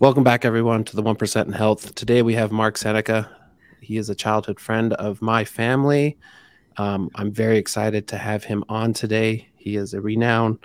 [0.00, 1.94] Welcome back, everyone, to the 1% in Health.
[1.94, 3.30] Today we have Mark Seneca.
[3.82, 6.16] He is a childhood friend of my family.
[6.78, 9.50] Um, I'm very excited to have him on today.
[9.56, 10.60] He is a renowned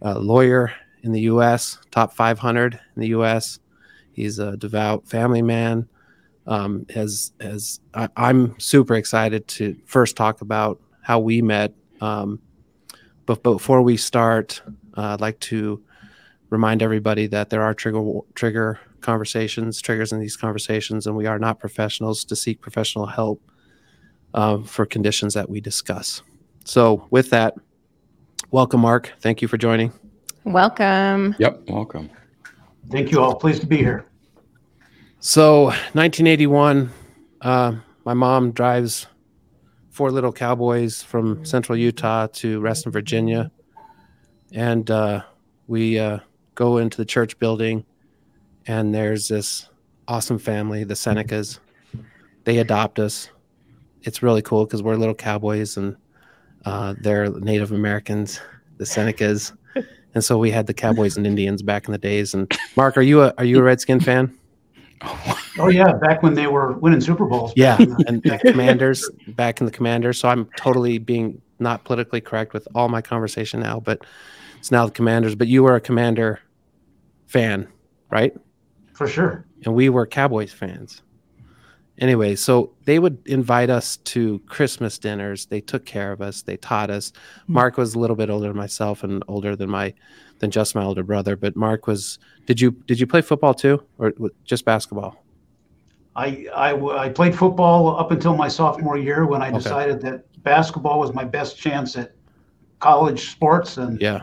[0.00, 0.72] uh, lawyer
[1.02, 3.58] in the U.S., top 500 in the U.S.
[4.12, 5.86] He's a devout family man.
[6.46, 11.74] Um, as as I, am super excited to first talk about how we met.
[12.00, 12.40] Um,
[13.26, 14.62] but before we start,
[14.96, 15.82] uh, I'd like to
[16.52, 21.38] remind everybody that there are trigger trigger conversations, triggers in these conversations, and we are
[21.38, 23.42] not professionals to seek professional help
[24.34, 26.22] uh, for conditions that we discuss.
[26.64, 27.54] So, with that,
[28.50, 29.14] welcome, Mark.
[29.20, 29.92] Thank you for joining.
[30.44, 31.34] Welcome.
[31.38, 32.10] Yep, welcome.
[32.90, 33.34] Thank you all.
[33.34, 34.06] Pleased to be here.
[35.20, 35.64] So,
[35.94, 36.90] 1981,
[37.40, 37.72] uh,
[38.04, 39.06] my mom drives
[39.90, 43.50] four little cowboys from central Utah to Reston, Virginia.
[44.52, 45.22] And uh,
[45.66, 46.18] we uh,
[46.54, 47.84] go into the church building,
[48.66, 49.68] and there's this
[50.08, 51.58] awesome family, the Senecas.
[52.44, 53.28] They adopt us.
[54.02, 55.96] It's really cool because we're little cowboys and
[56.64, 58.40] uh, they're Native Americans,
[58.78, 59.52] the Senecas.
[60.14, 62.34] And so we had the Cowboys and Indians back in the days.
[62.34, 64.36] And Mark, are you a are you a Redskin fan?
[65.58, 67.54] Oh yeah, back when they were winning Super Bowls.
[67.56, 70.20] Yeah, and the Commanders back in the Commanders.
[70.20, 74.04] So I'm totally being not politically correct with all my conversation now, but
[74.62, 75.34] it's now the Commanders.
[75.34, 76.38] But you were a Commander
[77.26, 77.66] fan,
[78.10, 78.32] right?
[78.92, 79.44] For sure.
[79.64, 81.02] And we were Cowboys fans.
[81.98, 85.46] Anyway, so they would invite us to Christmas dinners.
[85.46, 86.42] They took care of us.
[86.42, 87.12] They taught us.
[87.48, 87.54] Hmm.
[87.54, 89.92] Mark was a little bit older than myself and older than my
[90.38, 91.34] than just my older brother.
[91.34, 92.20] But Mark was.
[92.46, 94.12] Did you did you play football too, or
[94.44, 95.24] just basketball?
[96.14, 99.58] I I, I played football up until my sophomore year when I okay.
[99.58, 102.12] decided that basketball was my best chance at
[102.78, 104.22] college sports, and yeah,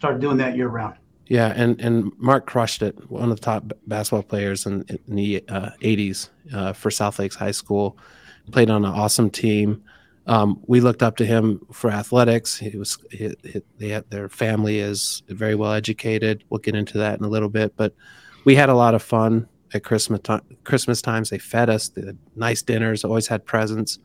[0.00, 0.96] started doing that year round.
[1.26, 3.08] Yeah, and and Mark crushed it.
[3.08, 7.36] One of the top basketball players in, in the uh, '80s uh, for South Lakes
[7.36, 7.96] High School.
[8.50, 9.84] Played on an awesome team.
[10.26, 12.58] Um, we looked up to him for athletics.
[12.58, 16.42] He was he, he, they had, their family is very well educated.
[16.48, 17.94] We'll get into that in a little bit, but
[18.44, 20.42] we had a lot of fun at Christmas time.
[20.64, 21.30] Christmas times.
[21.30, 23.04] They fed us the nice dinners.
[23.04, 23.98] Always had presents.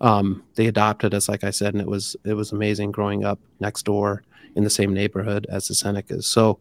[0.00, 3.38] Um, they adopted us, like I said, and it was it was amazing growing up
[3.60, 4.22] next door
[4.54, 6.24] in the same neighborhood as the Senecas.
[6.24, 6.58] So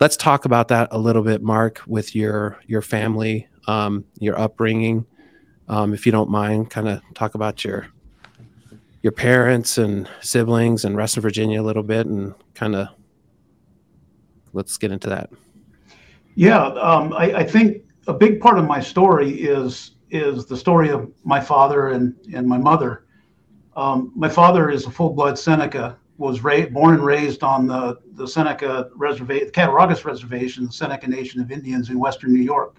[0.00, 5.06] let's talk about that a little bit, Mark, with your your family, um, your upbringing.
[5.68, 7.86] Um, if you don't mind, kind of talk about your
[9.02, 12.88] your parents and siblings and Reston Virginia a little bit, and kind of
[14.52, 15.30] let's get into that.
[16.34, 20.88] Yeah, um, I, I, think a big part of my story is is the story
[20.88, 23.06] of my father and and my mother.
[23.76, 27.98] Um, my father is a full blood Seneca, was ra- born and raised on the,
[28.12, 32.76] the Seneca Reservation, the Cattaraugus Reservation, the Seneca Nation of Indians in Western New York.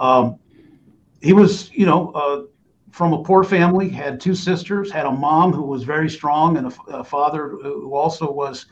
[0.00, 0.36] Um,
[1.22, 2.42] he was, you know, uh,
[2.90, 6.66] from a poor family, had two sisters, had a mom who was very strong, and
[6.66, 8.66] a, a father who also was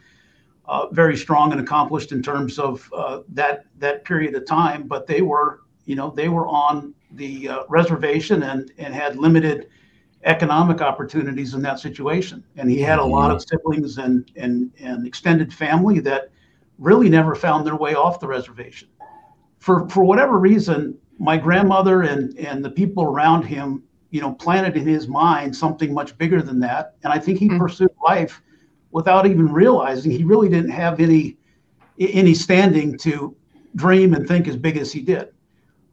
[0.67, 4.88] uh, very strong and accomplished in terms of uh, that that period of time.
[4.88, 9.69] But they were, you know, they were on the uh, reservation and and had limited
[10.25, 12.43] economic opportunities in that situation.
[12.56, 13.56] And he had a lot of mm-hmm.
[13.56, 16.31] siblings and, and, and extended family that
[16.79, 18.89] really never found their way off the reservation.
[19.59, 24.77] For, for whatever reason, my grandmother and, and the people around him, you know, planted
[24.77, 26.95] in his mind something much bigger than that.
[27.05, 27.59] And I think he mm-hmm.
[27.59, 28.43] pursued life
[28.91, 31.37] without even realizing he really didn't have any
[31.99, 33.37] any standing to
[33.75, 35.31] dream and think as big as he did.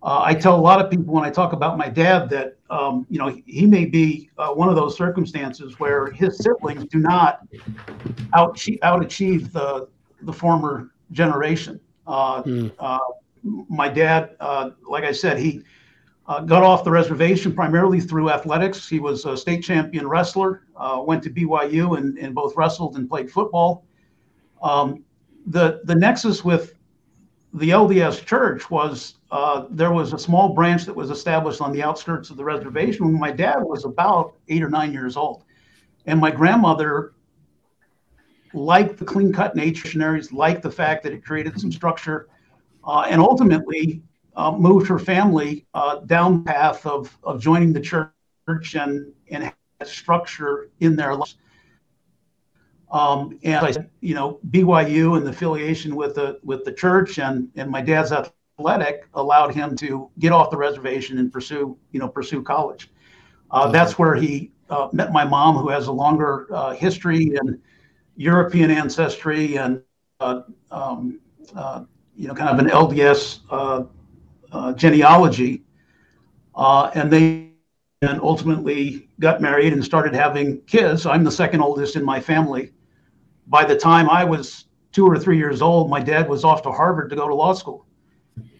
[0.05, 3.07] Uh, I tell a lot of people when I talk about my dad that um,
[3.09, 7.39] you know he may be uh, one of those circumstances where his siblings do not
[8.35, 9.87] out out achieve the
[10.21, 11.79] the former generation.
[12.05, 12.99] Uh, mm.
[13.67, 15.63] my dad, uh, like I said, he
[16.27, 18.87] uh, got off the reservation primarily through athletics.
[18.87, 20.67] He was a state champion wrestler.
[21.03, 23.87] went to BYU and, and both wrestled and played football.
[24.61, 25.03] Um,
[25.47, 26.74] the the nexus with
[27.55, 31.81] the LDS Church was uh, there was a small branch that was established on the
[31.81, 35.45] outskirts of the reservation when my dad was about eight or nine years old.
[36.05, 37.13] And my grandmother
[38.53, 42.27] liked the clean cut nature missionaries, liked the fact that it created some structure,
[42.83, 44.03] uh, and ultimately
[44.35, 49.53] uh, moved her family uh, down path of, of joining the church and, and
[49.85, 51.35] structure in their lives.
[52.95, 57.69] Um, and you know, BYU and the affiliation with the with the church and and
[57.69, 58.77] my dad's athletic
[59.15, 62.91] allowed him to get off the reservation and pursue, you know, pursue college.
[63.51, 63.69] Uh.
[63.69, 67.59] That's where he uh, met my mom, who has a longer uh, history and
[68.15, 69.81] European ancestry and
[70.19, 70.41] uh,
[70.71, 71.19] um,
[71.55, 71.83] uh,
[72.15, 73.83] you know, kind of an LDS uh,
[74.51, 75.63] uh, genealogy,
[76.55, 77.51] uh, and they
[78.01, 81.05] and ultimately got married and started having kids.
[81.05, 82.71] I'm the second oldest in my family.
[83.47, 86.71] By the time I was two or three years old, my dad was off to
[86.71, 87.85] Harvard to go to law school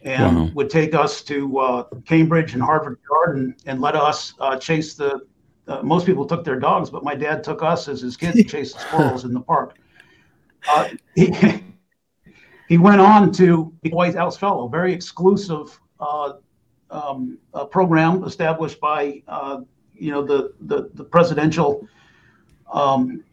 [0.04, 0.52] and wow.
[0.54, 5.22] would take us to uh, Cambridge and Harvard Yard and, let us uh, chase the.
[5.68, 8.44] Uh, most people took their dogs, but my dad took us as his kids to
[8.44, 9.78] chase the squirrels in the park.
[10.70, 11.34] Uh, he,
[12.70, 16.34] he went on to be White House Fellow, very exclusive uh,
[16.92, 17.40] um,
[17.72, 19.62] program established by uh,
[19.96, 21.88] you know the the, the presidential
[22.72, 23.24] um,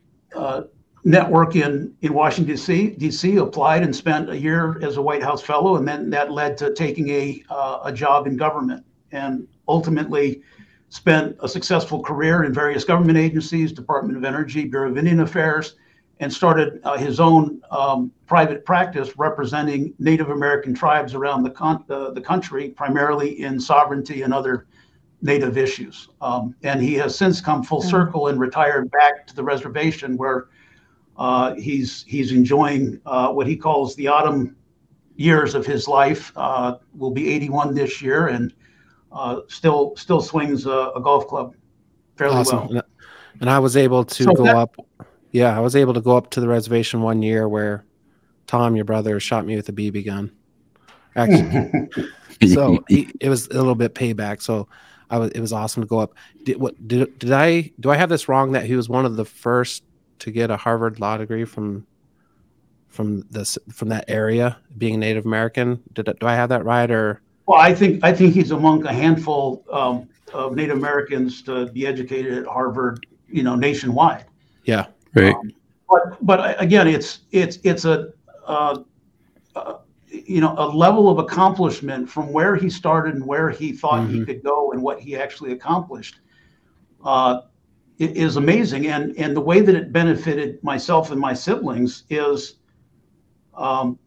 [1.04, 3.36] network in, in Washington, D.C., D.C.
[3.36, 6.72] applied and spent a year as a White House fellow, and then that led to
[6.74, 10.42] taking a, uh, a job in government and ultimately
[10.90, 15.76] spent a successful career in various government agencies, Department of Energy, Bureau of Indian Affairs,
[16.20, 21.84] and started uh, his own um, private practice representing Native American tribes around the, con-
[21.90, 24.66] uh, the country, primarily in sovereignty and other
[25.20, 26.08] Native issues.
[26.20, 27.90] Um, and he has since come full mm.
[27.90, 30.48] circle and retired back to the reservation where
[31.16, 34.56] uh, he's he's enjoying uh, what he calls the autumn
[35.16, 36.32] years of his life.
[36.36, 38.52] Uh, will be 81 this year, and
[39.12, 41.54] uh, still still swings a, a, golf club
[42.16, 42.68] fairly awesome.
[42.68, 42.82] well.
[43.40, 44.76] And I was able to so go that, up.
[45.32, 47.84] Yeah, I was able to go up to the reservation one year where
[48.46, 50.32] Tom, your brother, shot me with a BB gun.
[51.14, 51.90] Actually,
[52.54, 54.40] so he, it was a little bit payback.
[54.40, 54.68] So
[55.10, 56.14] I was it was awesome to go up.
[56.44, 59.16] Did what did did I do I have this wrong that he was one of
[59.16, 59.84] the first
[60.22, 61.84] to get a Harvard law degree from
[62.88, 65.82] from this from that area, being Native American.
[65.94, 67.20] Did do I have that right or?
[67.46, 71.88] Well, I think I think he's among a handful um, of Native Americans to be
[71.88, 74.26] educated at Harvard, you know, nationwide.
[74.64, 75.34] Yeah, right.
[75.34, 75.52] Um,
[75.90, 78.12] but but again, it's it's it's a
[78.46, 78.78] uh,
[79.56, 84.02] uh, you know a level of accomplishment from where he started and where he thought
[84.02, 84.20] mm-hmm.
[84.20, 86.20] he could go and what he actually accomplished.
[87.04, 87.40] Uh,
[88.02, 88.86] is amazing.
[88.88, 92.56] And, and the way that it benefited myself and my siblings is,
[93.54, 93.98] um,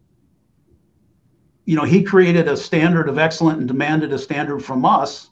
[1.65, 5.29] you know, he created a standard of excellence and demanded a standard from us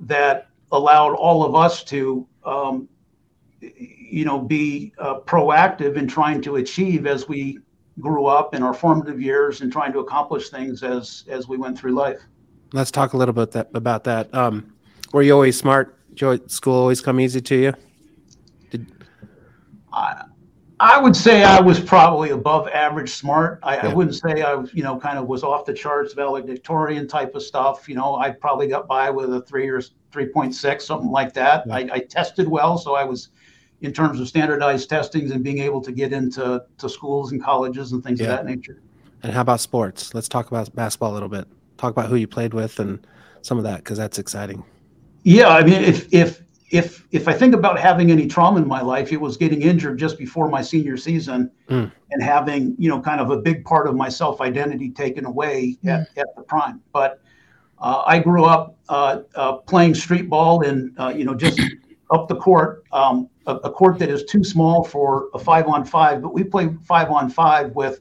[0.00, 2.88] that allowed all of us to, um,
[3.60, 7.58] you know, be uh, proactive in trying to achieve as we
[8.00, 11.78] grew up in our formative years and trying to accomplish things as as we went
[11.78, 12.20] through life.
[12.72, 14.32] Let's talk a little bit that about that.
[14.34, 14.72] Um,
[15.12, 17.72] were you always smart school always come easy to you?
[18.70, 18.92] Did...
[19.92, 20.24] I,
[20.78, 23.60] I would say I was probably above average smart.
[23.62, 23.88] I, yeah.
[23.88, 27.34] I, wouldn't say I was, you know, kind of was off the charts valedictorian type
[27.34, 27.88] of stuff.
[27.88, 31.66] You know, I probably got by with a three or 3.6, something like that.
[31.66, 31.74] Yeah.
[31.74, 33.30] I, I, tested well, so I was,
[33.80, 37.92] in terms of standardized testings and being able to get into to schools and colleges
[37.92, 38.26] and things yeah.
[38.26, 38.82] of that nature.
[39.22, 40.14] And how about sports?
[40.14, 41.48] Let's talk about basketball a little bit.
[41.78, 43.06] Talk about who you played with and
[43.40, 44.62] some of that because that's exciting.
[45.26, 46.40] Yeah, I mean, if if
[46.70, 49.98] if if I think about having any trauma in my life, it was getting injured
[49.98, 51.90] just before my senior season mm.
[52.12, 55.76] and having you know kind of a big part of my self identity taken away
[55.82, 55.90] mm.
[55.90, 56.80] at, at the prime.
[56.92, 57.20] But
[57.80, 61.60] uh, I grew up uh, uh, playing street ball and uh, you know just
[62.12, 65.84] up the court, um, a, a, court that is too small for a five on
[65.84, 66.22] five.
[66.22, 67.98] But we play five on five with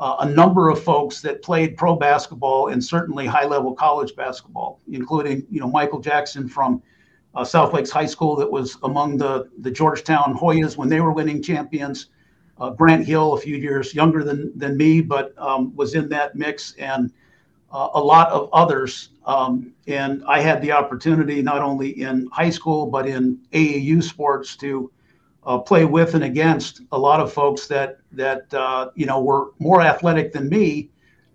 [0.00, 4.80] uh, a number of folks that played pro basketball and certainly high level college basketball,
[4.90, 6.82] including you know Michael Jackson from
[7.34, 11.12] uh, South Lakes High School that was among the the Georgetown Hoyas when they were
[11.12, 12.06] winning champions.
[12.58, 16.34] Uh, Grant Hill, a few years younger than than me, but um, was in that
[16.34, 17.12] mix, and
[17.70, 19.10] uh, a lot of others.
[19.26, 24.56] Um, and I had the opportunity not only in high school but in AAU sports
[24.56, 24.90] to
[25.50, 29.50] uh, play with and against a lot of folks that that uh, you know were
[29.58, 30.90] more athletic than me,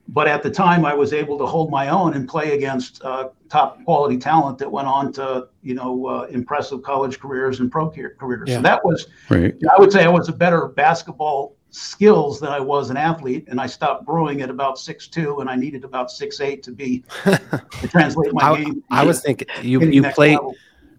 [0.07, 3.29] but at the time I was able to hold my own and play against uh,
[3.50, 7.89] top quality talent that went on to you know uh, impressive college careers and pro
[7.89, 8.48] careers.
[8.48, 8.57] Yeah.
[8.57, 9.53] So that was right.
[9.75, 13.60] I would say I was a better basketball skills than I was an athlete, and
[13.60, 17.03] I stopped growing at about six two, and I needed about six eight to be
[17.25, 18.81] to translate my I, game.
[18.89, 20.36] I was thinking you you played.
[20.36, 20.55] Level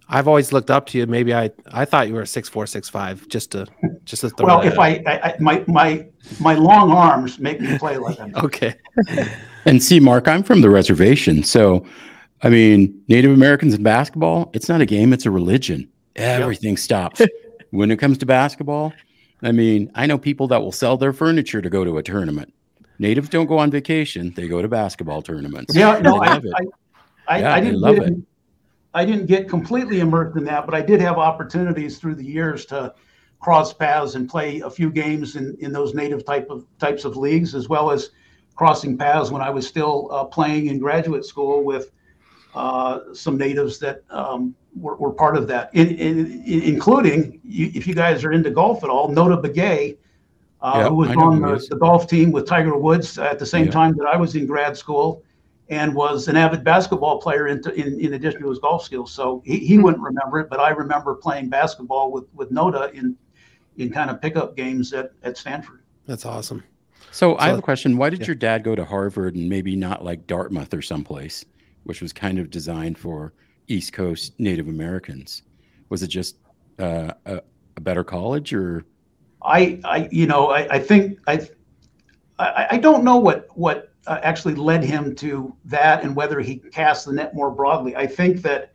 [0.09, 1.07] I've always looked up to you.
[1.07, 3.27] Maybe I I thought you were six four six five.
[3.29, 3.67] Just to
[4.05, 6.07] just to well, if I, I, my my
[6.41, 8.37] my long arms make me play like that.
[8.45, 8.77] okay.
[9.65, 11.85] and see, Mark, I'm from the reservation, so
[12.43, 15.89] I mean, Native Americans in basketball, it's not a game; it's a religion.
[16.15, 16.79] Everything yep.
[16.79, 17.21] stops
[17.71, 18.93] when it comes to basketball.
[19.43, 22.55] I mean, I know people that will sell their furniture to go to a tournament.
[22.99, 25.75] Natives don't go on vacation; they go to basketball tournaments.
[25.75, 26.41] Yeah, no, I, I,
[27.29, 28.15] I, yeah, I, didn't love it.
[28.97, 32.65] I didn't get completely immersed in that, but I did have opportunities through the years
[32.67, 32.95] to
[33.41, 37.15] cross paths and play a few games in, in those native type of types of
[37.15, 38.11] leagues, as well as
[38.55, 41.91] crossing paths when I was still uh, playing in graduate school with
[42.55, 47.71] uh, some natives that um, were, were, part of that, in, in, in, including you,
[47.75, 49.99] if you guys are into golf at all, Notah Begay,
[50.62, 53.67] uh, yep, who was on the, the, golf team with Tiger Woods at the same
[53.67, 53.75] yep.
[53.75, 55.23] time that I was in grad school,
[55.68, 59.12] and was an avid basketball player in, in, in addition to his golf skills.
[59.12, 59.85] So he, he mm-hmm.
[59.85, 63.16] wouldn't remember it, but I remember playing basketball with with Notah in
[63.76, 65.82] in kind of pickup games at, at Stanford.
[66.06, 66.62] That's awesome.
[67.11, 67.96] So, so I have a question.
[67.96, 68.26] Why did yeah.
[68.26, 71.44] your dad go to Harvard and maybe not like Dartmouth or someplace,
[71.85, 73.32] which was kind of designed for
[73.68, 75.42] East Coast Native Americans?
[75.88, 76.37] Was it just
[76.78, 77.42] uh, a,
[77.76, 78.85] a, better college or?
[79.42, 81.49] I, I you know, I, I think I,
[82.38, 86.57] I, I don't know what what uh, actually led him to that and whether he
[86.57, 87.97] cast the net more broadly.
[87.97, 88.73] I think that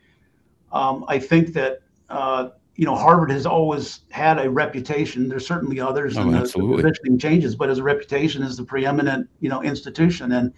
[0.72, 5.28] um, I think that uh, you know Harvard has always had a reputation.
[5.28, 8.64] There's certainly others, oh, and the, the positioning changes, but as a reputation as the
[8.64, 10.32] preeminent you know institution.
[10.34, 10.54] And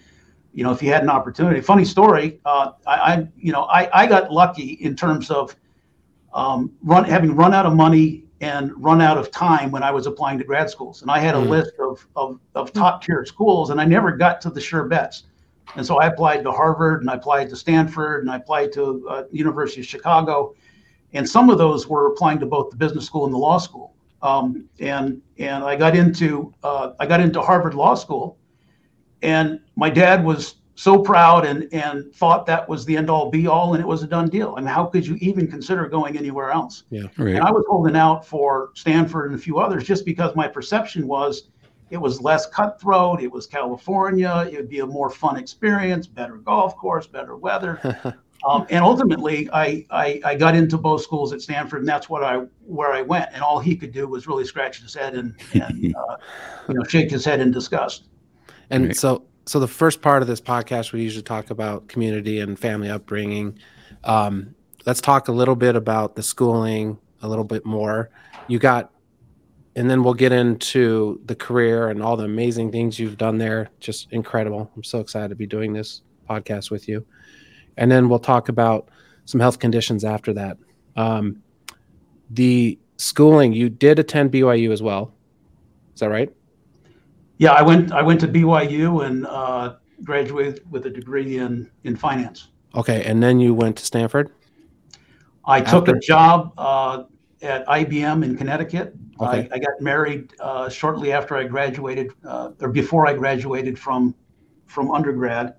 [0.53, 4.03] you know if you had an opportunity, funny story, uh, I, I, you know I,
[4.03, 5.55] I got lucky in terms of
[6.33, 10.05] um, run having run out of money and run out of time when I was
[10.05, 11.01] applying to grad schools.
[11.01, 11.47] And I had a mm.
[11.47, 15.23] list of, of, of top tier schools, and I never got to the sure bets.
[15.77, 19.07] And so I applied to Harvard, and I applied to Stanford, and I applied to
[19.09, 20.55] uh, University of Chicago,
[21.13, 23.95] and some of those were applying to both the business school and the law school.
[24.21, 28.37] Um, and and I got into uh, I got into Harvard Law School,
[29.21, 33.47] and my dad was so proud and and thought that was the end all be
[33.47, 34.55] all and it was a done deal.
[34.57, 36.83] I mean, how could you even consider going anywhere else?
[36.89, 37.35] Yeah, right.
[37.35, 41.07] And I was holding out for Stanford and a few others just because my perception
[41.07, 41.49] was
[41.93, 43.21] it was less cutthroat.
[43.21, 44.49] It was California.
[44.51, 47.79] It would be a more fun experience, better golf course, better weather.
[48.47, 52.23] um, and ultimately, I, I, I got into both schools at Stanford, and that's what
[52.23, 53.29] I where I went.
[53.31, 56.17] And all he could do was really scratch his head and, and uh,
[56.67, 58.05] you know shake his head in disgust.
[58.71, 58.95] And right.
[58.95, 62.89] so so the first part of this podcast we usually talk about community and family
[62.89, 63.57] upbringing.
[64.03, 68.09] Um, let's talk a little bit about the schooling a little bit more.
[68.47, 68.91] You got
[69.75, 73.69] and then we'll get into the career and all the amazing things you've done there.
[73.79, 74.71] Just incredible.
[74.75, 77.03] I'm so excited to be doing this podcast with you.
[77.77, 78.89] And then we'll talk about
[79.25, 80.57] some health conditions after that.
[80.95, 81.41] Um,
[82.29, 85.11] the schooling you did attend byu as well.
[85.95, 86.31] Is that right
[87.43, 91.97] yeah, I went I went to BYU and uh, graduated with a degree in in
[91.97, 92.47] finance.
[92.73, 94.31] Okay, and then you went to Stanford.
[95.45, 95.71] I After?
[95.71, 97.03] took a job uh,
[97.41, 98.95] at IBM in Connecticut.
[99.19, 99.49] Okay.
[99.51, 104.15] I, I got married uh, shortly after I graduated, uh, or before I graduated from
[104.65, 105.55] from undergrad.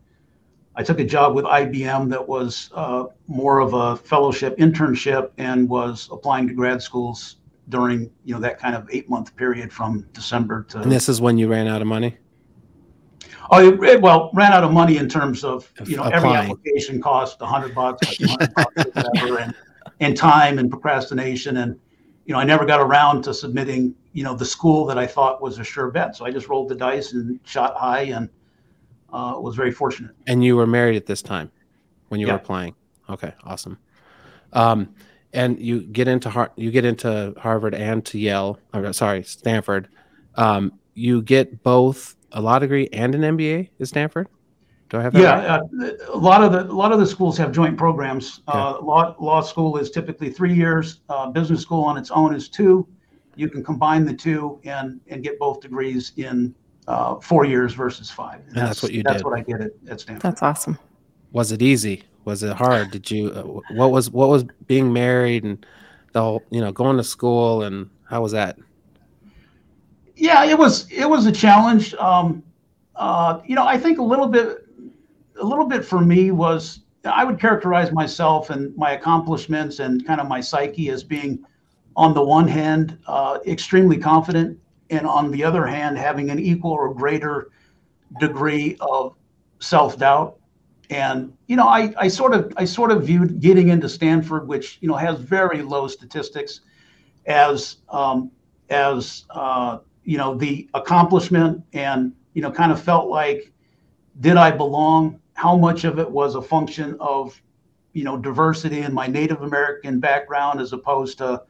[0.76, 5.68] I took a job with IBM that was uh, more of a fellowship internship and
[5.68, 7.36] was applying to grad schools
[7.68, 10.80] during you know that kind of eight month period from December to.
[10.80, 12.16] And this is when you ran out of money.
[13.50, 16.24] Oh, it, it, well, ran out of money in terms of you know Applying.
[16.24, 18.18] every application cost a hundred bucks,
[18.74, 19.54] whatever, and
[20.00, 21.78] and time and procrastination, and
[22.24, 25.42] you know I never got around to submitting you know the school that I thought
[25.42, 26.16] was a sure bet.
[26.16, 28.28] So I just rolled the dice and shot high, and
[29.12, 30.12] uh, was very fortunate.
[30.26, 31.50] And you were married at this time
[32.08, 32.34] when you yeah.
[32.34, 32.74] were applying.
[33.08, 33.78] Okay, awesome.
[34.54, 34.94] Um,
[35.34, 38.58] and you get into Har- you get into Harvard and to Yale.
[38.72, 39.88] Or, sorry, Stanford.
[40.36, 44.28] Um, you get both a law degree and an MBA at Stanford.
[44.90, 45.22] Do I have that?
[45.22, 45.92] Yeah, right?
[46.00, 48.40] uh, a lot of the a lot of the schools have joint programs.
[48.48, 48.58] Okay.
[48.58, 51.00] Uh, law law school is typically three years.
[51.08, 52.86] Uh, business school on its own is two.
[53.34, 56.54] You can combine the two and and get both degrees in
[56.86, 58.40] uh, four years versus five.
[58.40, 59.14] And, and that's, that's, what you that's did.
[59.14, 60.22] That's what I get at, at Stanford.
[60.22, 60.78] That's awesome.
[61.32, 62.04] Was it easy?
[62.24, 62.90] Was it hard?
[62.90, 65.64] Did you uh, what was what was being married and
[66.12, 68.58] the whole you know going to school and how was that?
[70.16, 71.94] Yeah, it was it was a challenge.
[71.94, 72.42] Um,
[72.96, 74.66] uh, you know, I think a little bit
[75.40, 80.20] a little bit for me was I would characterize myself and my accomplishments and kind
[80.20, 81.44] of my psyche as being
[81.96, 84.58] on the one hand uh, extremely confident
[84.90, 87.50] and on the other hand having an equal or greater
[88.20, 89.14] degree of
[89.60, 90.38] self-doubt
[90.90, 94.78] and you know I, I sort of i sort of viewed getting into stanford which
[94.80, 96.60] you know has very low statistics
[97.26, 98.30] as um,
[98.70, 103.52] as uh, you know the accomplishment and you know kind of felt like
[104.20, 105.20] did i belong?
[105.34, 107.40] How much of it was a function of
[107.92, 111.42] you know diversity and my native american background as opposed to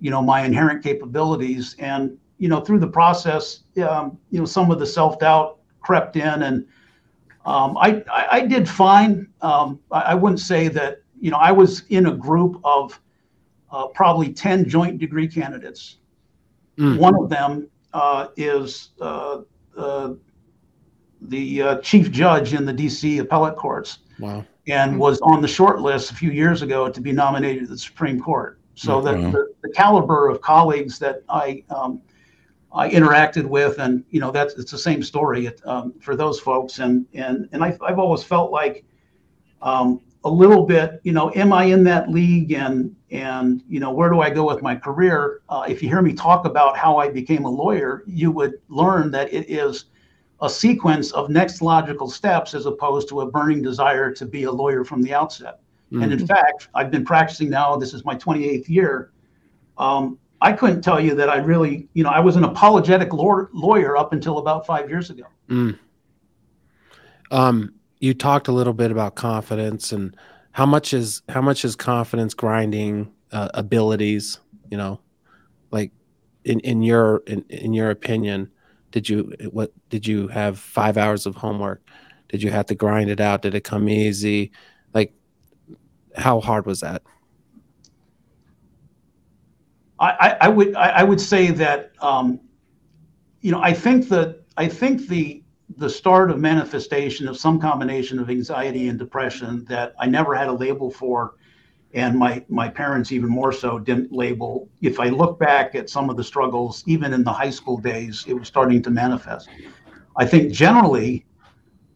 [0.00, 1.74] you know my inherent capabilities?
[1.78, 6.42] And you know through the process um, you know some of the self-doubt crept in
[6.42, 6.66] and
[7.44, 9.28] um, I, I, I, did fine.
[9.42, 12.98] Um, I, I, wouldn't say that, you know, I was in a group of
[13.70, 15.98] uh, probably 10 joint degree candidates.
[16.78, 16.98] Mm.
[16.98, 19.42] One of them uh, is uh,
[19.76, 20.14] uh
[21.20, 23.18] the uh, chief judge in the D.C.
[23.18, 23.98] appellate courts.
[24.18, 24.44] Wow.
[24.66, 27.78] And was on the short list a few years ago to be nominated to the
[27.78, 28.58] Supreme Court.
[28.74, 32.02] So the, the, the, caliber of colleagues that I um,
[32.74, 36.80] I interacted with, and you know that's it's the same story um, for those folks.
[36.80, 38.84] And and and I've, I've always felt like
[39.62, 43.92] um, a little bit, you know, am I in that league, and and you know
[43.92, 45.42] where do I go with my career?
[45.48, 49.12] Uh, if you hear me talk about how I became a lawyer, you would learn
[49.12, 49.86] that it is
[50.42, 54.52] a sequence of next logical steps as opposed to a burning desire to be a
[54.52, 55.60] lawyer from the outset.
[55.92, 56.02] Mm-hmm.
[56.02, 56.26] And in mm-hmm.
[56.26, 57.76] fact, I've been practicing now.
[57.76, 59.12] This is my 28th year.
[59.78, 63.46] Um, I couldn't tell you that I really, you know, I was an apologetic law-
[63.54, 65.24] lawyer up until about five years ago.
[65.48, 65.78] Mm.
[67.30, 70.14] Um, you talked a little bit about confidence and
[70.52, 74.38] how much is how much is confidence grinding uh, abilities.
[74.70, 75.00] You know,
[75.70, 75.92] like
[76.44, 78.50] in in your in, in your opinion,
[78.90, 81.80] did you what did you have five hours of homework?
[82.28, 83.40] Did you have to grind it out?
[83.40, 84.52] Did it come easy?
[84.92, 85.14] Like,
[86.14, 87.02] how hard was that?
[89.98, 92.40] I, I would I would say that um,
[93.40, 95.42] you know I think that I think the
[95.76, 100.48] the start of manifestation of some combination of anxiety and depression that I never had
[100.48, 101.34] a label for,
[101.94, 104.68] and my my parents even more so didn't label.
[104.82, 108.24] If I look back at some of the struggles, even in the high school days,
[108.26, 109.48] it was starting to manifest.
[110.16, 111.24] I think generally,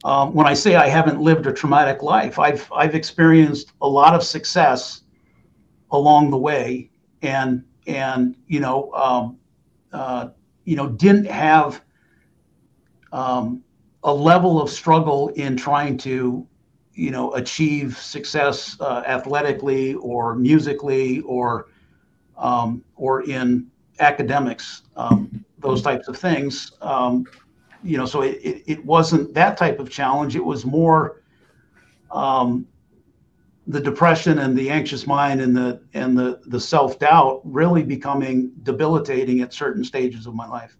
[0.05, 4.14] um, when I say I haven't lived a traumatic life, I've I've experienced a lot
[4.14, 5.02] of success
[5.90, 6.90] along the way,
[7.23, 9.38] and and you know, um,
[9.92, 10.28] uh,
[10.64, 11.83] you know, didn't have
[13.12, 13.64] um,
[14.04, 16.47] a level of struggle in trying to,
[16.92, 21.68] you know, achieve success uh, athletically or musically or
[22.37, 23.68] um, or in
[23.99, 26.73] academics, um, those types of things.
[26.80, 27.25] Um,
[27.83, 30.37] you know, so it, it, it, wasn't that type of challenge.
[30.37, 31.23] It was more
[32.11, 32.66] um,
[33.69, 38.50] the depression and the anxious mind and the and the the self doubt really becoming
[38.63, 40.76] debilitating at certain stages of my life.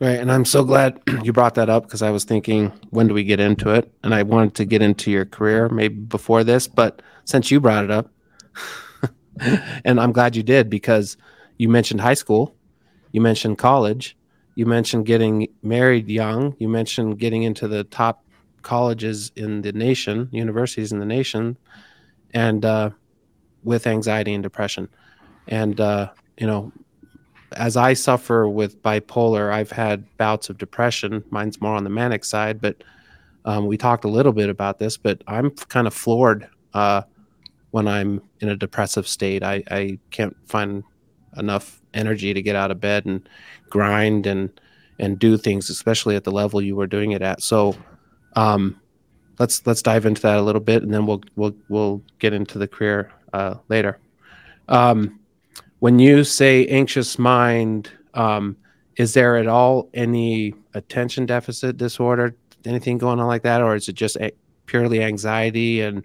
[0.00, 3.14] Right, and I'm so glad you brought that up because I was thinking, when do
[3.14, 3.92] we get into it?
[4.02, 7.84] And I wanted to get into your career maybe before this, but since you brought
[7.84, 8.10] it up,
[9.84, 11.16] and I'm glad you did because
[11.58, 12.54] you mentioned high school,
[13.12, 14.16] you mentioned college,
[14.54, 18.24] you mentioned getting married young, you mentioned getting into the top
[18.62, 21.56] colleges in the nation, universities in the nation,
[22.34, 22.90] and uh,
[23.64, 24.88] with anxiety and depression.
[25.46, 26.72] And, uh, you know,
[27.52, 31.24] as I suffer with bipolar, I've had bouts of depression.
[31.30, 32.84] Mine's more on the manic side, but
[33.44, 37.02] um, we talked a little bit about this, but I'm kind of floored uh,
[37.70, 39.42] when I'm in a depressive state.
[39.42, 40.84] I, I can't find
[41.36, 43.26] enough energy to get out of bed and
[43.70, 44.50] grind and
[45.00, 47.40] and do things, especially at the level you were doing it at.
[47.40, 47.76] So,
[48.34, 48.80] um,
[49.38, 52.58] let's let's dive into that a little bit, and then we'll we'll we'll get into
[52.58, 53.98] the career uh, later.
[54.68, 55.20] Um,
[55.78, 58.56] when you say anxious mind, um,
[58.96, 63.88] is there at all any attention deficit disorder, anything going on like that, or is
[63.88, 64.32] it just a,
[64.66, 66.04] purely anxiety and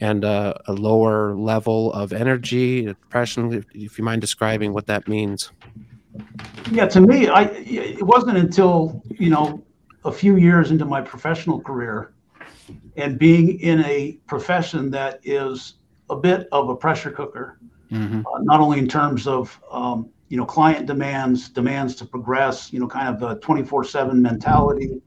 [0.00, 3.64] and uh, a lower level of energy, depression?
[3.74, 5.50] If, you mind describing what that means.
[6.70, 9.62] Yeah, to me, I it wasn't until you know
[10.04, 12.13] a few years into my professional career
[12.96, 15.74] and being in a profession that is
[16.10, 17.58] a bit of a pressure cooker,
[17.90, 18.20] mm-hmm.
[18.20, 22.80] uh, not only in terms of um, you know client demands, demands to progress, you
[22.80, 25.00] know, kind of the 24/7 mentality,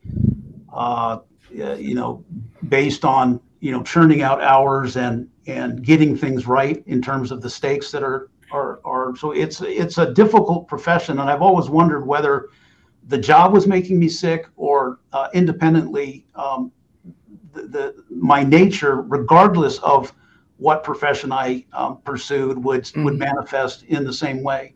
[0.74, 2.24] uh, you know,
[2.70, 7.42] based on you know churning out hours and and getting things right in terms of
[7.42, 9.16] the stakes that are are are.
[9.16, 12.50] So it's it's a difficult profession, and I've always wondered whether
[13.08, 16.72] the job was making me sick or uh, independently um,
[17.68, 20.14] the, my nature, regardless of
[20.58, 23.04] what profession I um, pursued, would mm-hmm.
[23.04, 24.74] would manifest in the same way.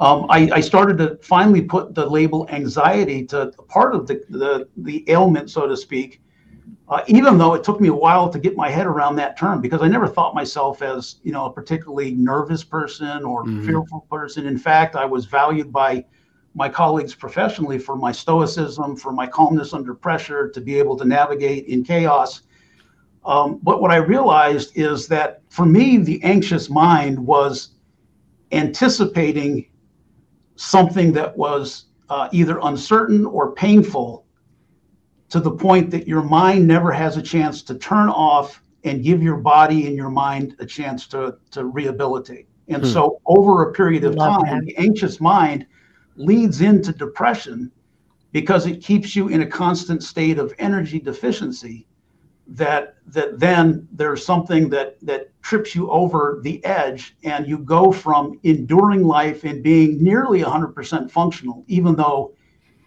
[0.00, 4.68] Um, I, I, started to finally put the label anxiety to part of the the,
[4.76, 6.20] the ailment, so to speak.
[6.88, 9.60] Uh, even though it took me a while to get my head around that term,
[9.60, 13.64] because I never thought myself as you know a particularly nervous person or mm-hmm.
[13.66, 14.46] fearful person.
[14.46, 16.04] In fact, I was valued by
[16.54, 21.04] my colleagues professionally for my stoicism, for my calmness under pressure, to be able to
[21.04, 22.42] navigate in chaos.
[23.24, 27.70] Um, but what I realized is that for me, the anxious mind was
[28.52, 29.68] anticipating
[30.56, 34.26] something that was uh, either uncertain or painful
[35.30, 39.22] to the point that your mind never has a chance to turn off and give
[39.22, 42.46] your body and your mind a chance to, to rehabilitate.
[42.68, 42.88] And hmm.
[42.88, 44.66] so, over a period of time, that.
[44.66, 45.66] the anxious mind
[46.16, 47.70] leads into depression
[48.32, 51.86] because it keeps you in a constant state of energy deficiency
[52.46, 57.90] that that then there's something that that trips you over the edge and you go
[57.90, 62.34] from enduring life and being nearly 100% functional even though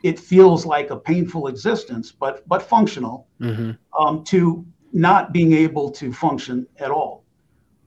[0.04, 3.72] it feels like a painful existence but but functional mm-hmm.
[4.00, 4.64] um, to
[4.94, 7.24] not being able to function at all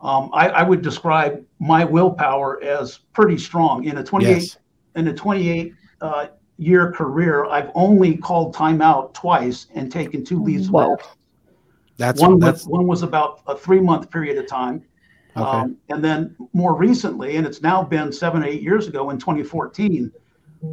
[0.00, 4.56] um, I, I, would describe my willpower as pretty strong in a 28 yes.
[4.96, 6.26] In a 28 uh,
[6.58, 10.94] year career i've only called timeout twice and taken two leaves wow.
[10.94, 11.00] of
[12.00, 12.38] that's one.
[12.38, 14.82] That's, was, one was about a three month period of time,
[15.36, 15.46] okay.
[15.46, 20.10] um, and then more recently, and it's now been seven, eight years ago in 2014.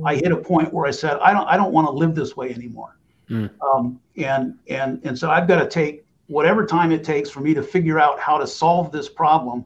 [0.06, 2.38] I hit a point where I said, I don't, I don't want to live this
[2.38, 2.98] way anymore.
[3.30, 3.50] Mm.
[3.62, 7.54] Um, and and and so I've got to take whatever time it takes for me
[7.54, 9.66] to figure out how to solve this problem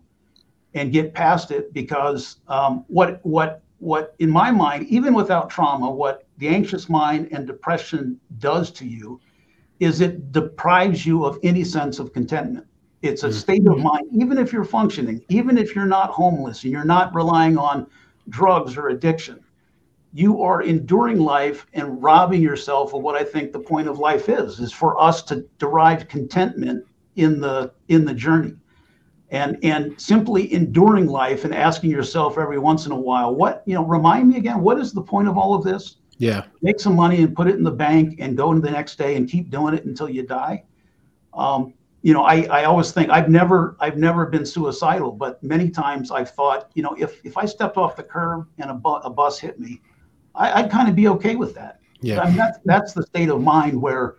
[0.74, 5.90] and get past it because um, what what what in my mind even without trauma
[5.90, 9.20] what the anxious mind and depression does to you
[9.82, 12.66] is it deprives you of any sense of contentment.
[13.02, 13.36] It's a mm-hmm.
[13.36, 17.14] state of mind, even if you're functioning, even if you're not homeless and you're not
[17.16, 17.88] relying on
[18.30, 19.40] drugs or addiction,
[20.14, 24.30] you are enduring life and robbing yourself of what I think the point of life
[24.30, 28.54] is, is for us to derive contentment in the in the journey.
[29.32, 33.74] And and simply enduring life and asking yourself every once in a while, what, you
[33.74, 35.98] know, remind me again, what is the point of all of this?
[36.18, 36.44] Yeah.
[36.62, 39.16] Make some money and put it in the bank and go into the next day
[39.16, 40.66] and keep doing it until you die.
[41.34, 45.70] Um, you know, I, I always think I've never I've never been suicidal, but many
[45.70, 49.02] times I've thought, you know, if if I stepped off the curb and a, bu-
[49.04, 49.82] a bus hit me,
[50.36, 51.80] I, would kind of be okay with that.
[52.02, 52.22] Yeah.
[52.22, 54.18] I mean, that's that's the state of mind where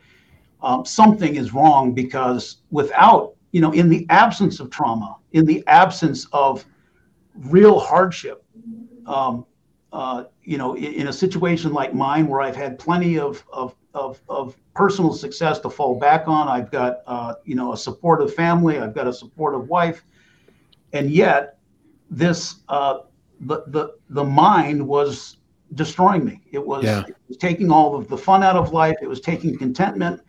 [0.62, 5.62] um, something is wrong because without, you know, in the absence of trauma, in the
[5.66, 6.64] absence of
[7.34, 8.44] real hardship,
[9.06, 9.46] um,
[9.92, 13.74] uh, you know, in, in, a situation like mine where I've had plenty of, of,
[13.92, 18.34] of, of personal success to fall back on, I've got, uh, you know, a supportive
[18.34, 20.02] family, I've got a supportive wife,
[20.94, 21.58] and yet
[22.10, 23.00] this, uh,
[23.40, 25.36] the, the, the mind was
[25.74, 26.40] destroying me.
[26.52, 27.04] It was, yeah.
[27.06, 28.96] it was taking all of the fun out of life.
[29.02, 30.22] It was taking contentment.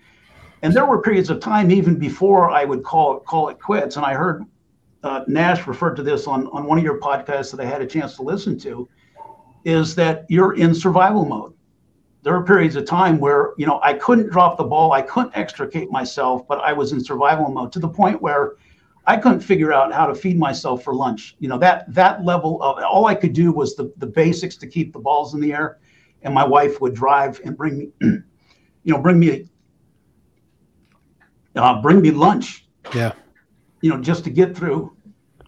[0.64, 3.98] And there were periods of time even before I would call it, call it quits.
[3.98, 4.46] And I heard
[5.04, 7.86] uh, Nash referred to this on, on one of your podcasts that I had a
[7.86, 8.88] chance to listen to
[9.66, 11.54] is that you're in survival mode.
[12.22, 15.36] There are periods of time where, you know, I couldn't drop the ball, I couldn't
[15.36, 18.54] extricate myself, but I was in survival mode to the point where
[19.06, 21.36] I couldn't figure out how to feed myself for lunch.
[21.40, 24.68] You know, that that level of all I could do was the the basics to
[24.68, 25.80] keep the balls in the air.
[26.22, 28.24] And my wife would drive and bring me, you
[28.94, 29.50] know, bring me
[31.56, 32.68] uh, bring me lunch.
[32.94, 33.14] Yeah.
[33.82, 34.96] You know, just to get through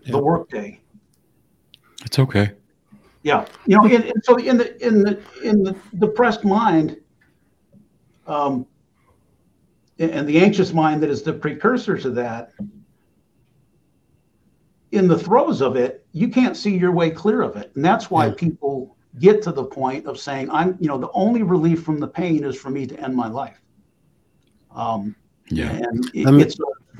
[0.02, 0.12] yeah.
[0.12, 0.82] the workday.
[2.06, 2.52] It's okay.
[3.24, 6.98] Yeah, you know, and, and so in the in the in the depressed mind,
[8.28, 8.68] um,
[9.98, 12.52] and the anxious mind that is the precursor to that,
[14.91, 18.12] in the throes of it, you can't see your way clear of it, and that's
[18.12, 18.34] why yeah.
[18.38, 22.08] people get to the point of saying, "I'm," you know, the only relief from the
[22.08, 23.60] pain is for me to end my life.
[24.70, 25.15] Um,
[25.50, 26.58] yeah, and it, it's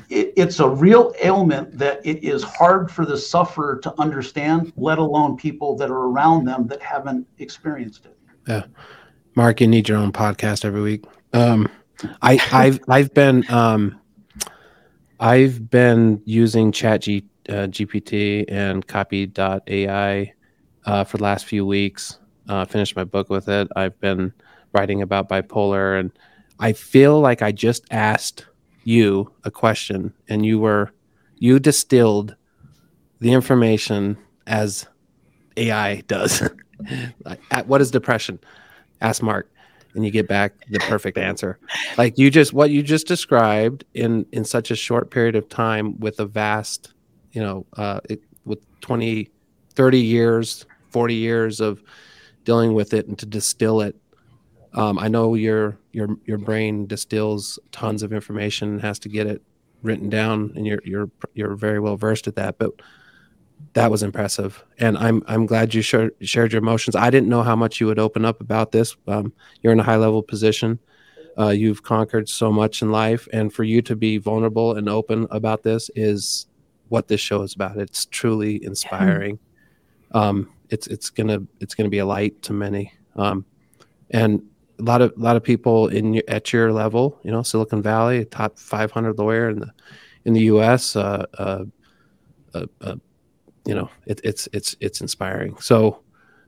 [0.10, 4.98] it, it's a real ailment that it is hard for the sufferer to understand, let
[4.98, 8.18] alone people that are around them that haven't experienced it.
[8.48, 8.64] Yeah,
[9.36, 11.06] Mark, you need your own podcast every week.
[11.34, 11.68] Um,
[12.22, 14.00] I, I've I've been um,
[15.20, 20.34] I've been using Chat G, uh, GPT and Copy.ai
[20.86, 22.20] uh, for the last few weeks.
[22.48, 23.68] Uh, finished my book with it.
[23.76, 24.34] I've been
[24.74, 26.12] writing about bipolar, and
[26.60, 28.46] I feel like I just asked
[28.84, 30.92] you a question and you were
[31.38, 32.36] you distilled
[33.20, 34.88] the information as
[35.58, 36.48] AI does.
[37.52, 38.40] At what is depression?
[39.02, 39.52] Ask Mark
[39.96, 41.58] and you get back the perfect answer.
[41.98, 46.00] Like you just what you just described in in such a short period of time
[46.00, 46.94] with a vast,
[47.32, 49.30] you know, uh it, with 20
[49.74, 51.82] 30 years, 40 years of
[52.46, 53.96] dealing with it and to distill it
[54.76, 59.26] um, I know your your your brain distills tons of information and has to get
[59.26, 59.42] it
[59.82, 62.58] written down, and you're you're you're very well versed at that.
[62.58, 62.72] But
[63.74, 66.96] that was impressive, and I'm I'm glad you shared shared your emotions.
[66.96, 68.98] I didn't know how much you would open up about this.
[69.08, 70.78] Um, you're in a high level position.
[71.38, 75.26] Uh, you've conquered so much in life, and for you to be vulnerable and open
[75.32, 76.48] about this is
[76.90, 77.78] what this show is about.
[77.78, 79.40] It's truly inspiring.
[80.12, 82.92] Um, it's it's gonna it's gonna be a light to many.
[83.16, 83.46] Um,
[84.12, 84.42] and
[84.80, 88.26] a lot of a lot of people in at your level, you know, Silicon Valley,
[88.26, 89.72] top 500 lawyer in the
[90.26, 90.96] in the U.S.
[90.96, 91.66] Uh, uh,
[92.54, 92.96] uh, uh,
[93.66, 95.58] you know, it, it's it's it's inspiring.
[95.60, 96.02] So,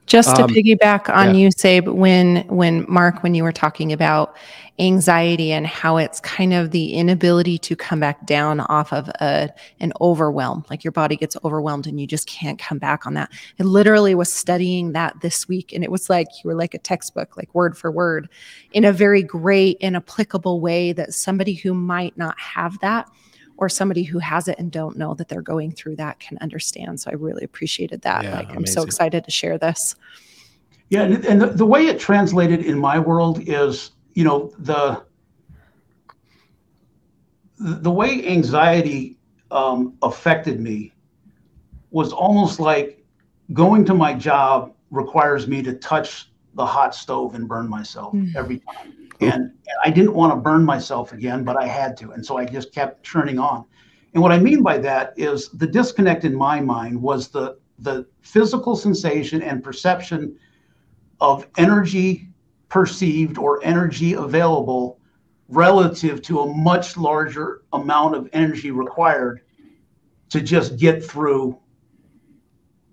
[0.07, 1.41] Just to um, piggyback on yeah.
[1.41, 4.37] you, Sabe, when when Mark, when you were talking about
[4.79, 9.49] anxiety and how it's kind of the inability to come back down off of a
[9.81, 13.29] an overwhelm, like your body gets overwhelmed and you just can't come back on that.
[13.59, 16.79] I literally was studying that this week, and it was like you were like a
[16.79, 18.29] textbook, like word for word,
[18.71, 23.09] in a very great and applicable way that somebody who might not have that
[23.57, 26.99] or somebody who has it and don't know that they're going through that can understand.
[26.99, 28.23] So I really appreciated that.
[28.23, 28.57] Yeah, like amazing.
[28.57, 29.95] I'm so excited to share this.
[30.89, 35.03] Yeah, and, and the, the way it translated in my world is, you know, the
[37.59, 39.17] the way anxiety
[39.49, 40.93] um, affected me
[41.89, 43.03] was almost like
[43.53, 48.35] going to my job requires me to touch the hot stove and burn myself mm.
[48.35, 49.53] every time and, and
[49.83, 52.73] I didn't want to burn myself again, but I had to, and so I just
[52.73, 53.65] kept churning on.
[54.13, 58.07] And what I mean by that is the disconnect in my mind was the the
[58.21, 60.35] physical sensation and perception
[61.21, 62.27] of energy
[62.69, 64.99] perceived or energy available
[65.49, 69.41] relative to a much larger amount of energy required
[70.29, 71.57] to just get through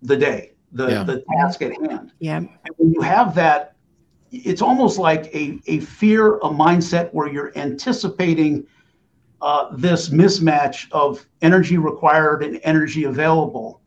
[0.03, 1.03] the day, the, yeah.
[1.03, 2.13] the task at hand.
[2.21, 2.37] Yeah.
[2.37, 3.74] And when you have that
[4.35, 8.67] it's almost like a, a fear, a mindset where you're anticipating
[9.41, 13.81] uh, this mismatch of energy required and energy available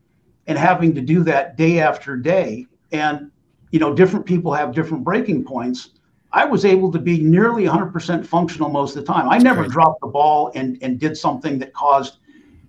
[0.46, 2.66] and having to do that day after day.
[2.92, 3.30] And,
[3.70, 5.90] you know, different people have different breaking points.
[6.32, 9.28] I was able to be nearly 100% functional most of the time.
[9.28, 12.18] I never dropped the ball and, and did something that caused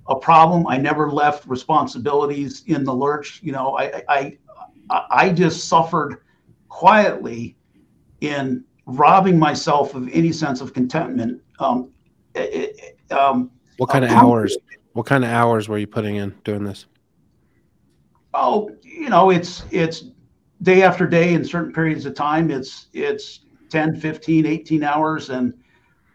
[0.08, 0.66] a problem.
[0.68, 3.40] I never left responsibilities in the lurch.
[3.44, 4.38] You know, I, I,
[4.90, 6.24] I just suffered
[6.70, 7.56] quietly
[8.22, 11.42] in robbing myself of any sense of contentment.
[11.60, 11.92] Um,
[12.36, 14.58] it, um, what kind of hours?
[14.94, 16.86] What kind of hours were you putting in doing this?
[18.34, 20.06] Oh, you know, it's it's
[20.62, 22.52] day after day in certain periods of time.
[22.52, 25.54] It's it's 10, 15, 18 hours and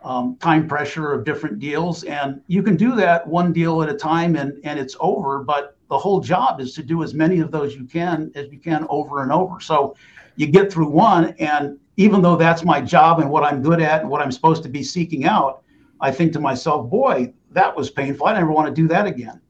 [0.02, 2.04] um, time pressure of different deals.
[2.04, 5.42] And you can do that one deal at a time and, and it's over.
[5.42, 8.58] But the whole job is to do as many of those you can as you
[8.58, 9.60] can over and over.
[9.60, 9.96] So
[10.36, 14.00] you get through one and even though that's my job and what I'm good at
[14.00, 15.62] and what I'm supposed to be seeking out,
[16.00, 18.26] I think to myself, boy, that was painful.
[18.26, 19.40] I never want to do that again.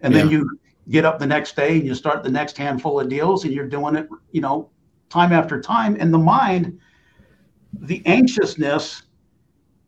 [0.00, 0.20] And yeah.
[0.20, 3.44] then you get up the next day and you start the next handful of deals
[3.44, 4.70] and you're doing it, you know,
[5.08, 5.96] time after time.
[5.98, 6.78] And the mind,
[7.80, 9.02] the anxiousness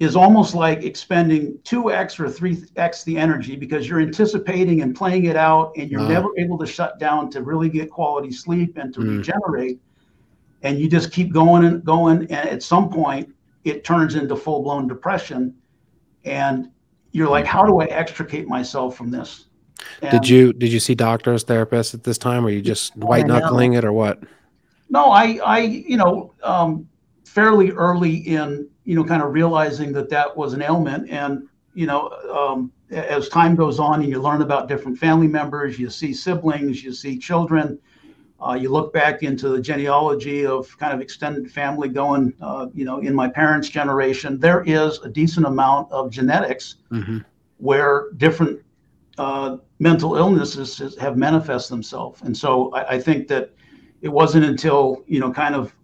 [0.00, 5.36] is almost like expending 2x or 3x the energy because you're anticipating and playing it
[5.36, 8.94] out and you're uh, never able to shut down to really get quality sleep and
[8.94, 9.18] to mm.
[9.18, 9.80] regenerate
[10.62, 13.28] and you just keep going and going and at some point
[13.64, 15.54] it turns into full-blown depression
[16.24, 16.70] and
[17.12, 19.46] you're like how do i extricate myself from this?
[20.02, 22.44] And did you did you see doctors therapists at this time?
[22.44, 24.22] Or you just white knuckling it or what?
[24.90, 26.88] No i i you know um,
[27.24, 31.86] fairly early in you know kind of realizing that that was an ailment and you
[31.86, 36.12] know um, as time goes on and you learn about different family members you see
[36.12, 37.78] siblings you see children
[38.40, 42.84] uh, you look back into the genealogy of kind of extended family going, uh, you
[42.84, 47.18] know, in my parents' generation, there is a decent amount of genetics mm-hmm.
[47.56, 48.60] where different
[49.18, 52.22] uh, mental illnesses have manifest themselves.
[52.22, 53.52] And so I, I, think that
[54.00, 55.74] it wasn't until, you know, kind of,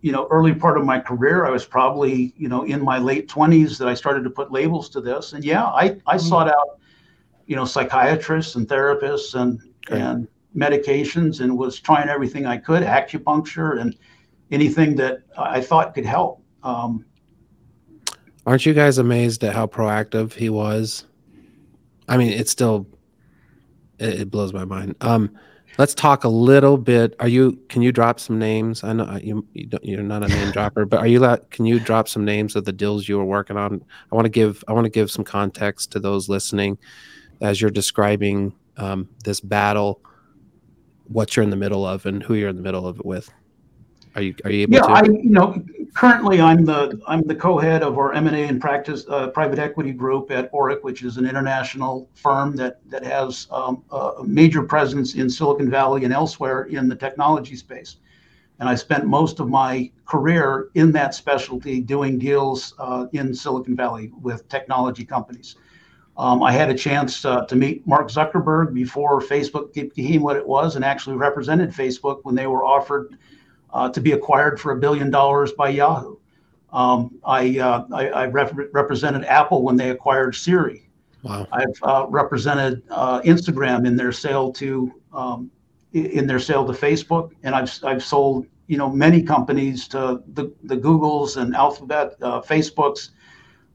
[0.00, 3.28] you know, early part of my career, I was probably, you know, in my late
[3.28, 5.34] 20s that I started to put labels to this.
[5.34, 6.18] And yeah, I, I mm-hmm.
[6.18, 6.80] sought out,
[7.46, 10.00] you know, psychiatrists and therapists and, okay.
[10.00, 13.96] and, medications and was trying everything I could, acupuncture and
[14.50, 16.42] anything that I thought could help.
[16.62, 17.04] Um,
[18.46, 21.06] Aren't you guys amazed at how proactive he was?
[22.08, 22.86] I mean, it's still
[23.98, 24.96] it, it blows my mind.
[25.00, 25.30] Um,
[25.78, 27.14] let's talk a little bit.
[27.20, 27.60] Are you?
[27.68, 28.82] Can you drop some names?
[28.82, 31.20] I know uh, you, you are not a name dropper, but are you?
[31.50, 33.84] Can you drop some names of the deals you were working on?
[34.10, 36.78] I want to give I want to give some context to those listening
[37.40, 40.00] as you're describing um, this battle
[41.10, 43.30] what you're in the middle of and who you're in the middle of it with.
[44.14, 44.88] Are you are you able yeah, to?
[44.88, 45.62] I you know
[45.94, 50.30] currently I'm the I'm the co-head of our M&A and practice uh, private equity group
[50.30, 55.30] at Orrick, which is an international firm that that has um, a major presence in
[55.30, 57.96] Silicon Valley and elsewhere in the technology space.
[58.58, 63.74] And I spent most of my career in that specialty doing deals uh, in Silicon
[63.74, 65.56] Valley with technology companies.
[66.20, 70.46] Um, I had a chance uh, to meet Mark Zuckerberg before Facebook became what it
[70.46, 73.16] was and actually represented Facebook when they were offered
[73.72, 76.16] uh, to be acquired for a billion dollars by Yahoo.
[76.74, 80.90] Um, I, uh, I, I rep- represented Apple when they acquired Siri.
[81.22, 81.48] Wow.
[81.52, 85.50] I've uh, represented uh, Instagram in their sale to um,
[85.94, 90.52] in their sale to Facebook, and I've I've sold you know many companies to the
[90.64, 93.10] the Googles and Alphabet, uh, Facebooks,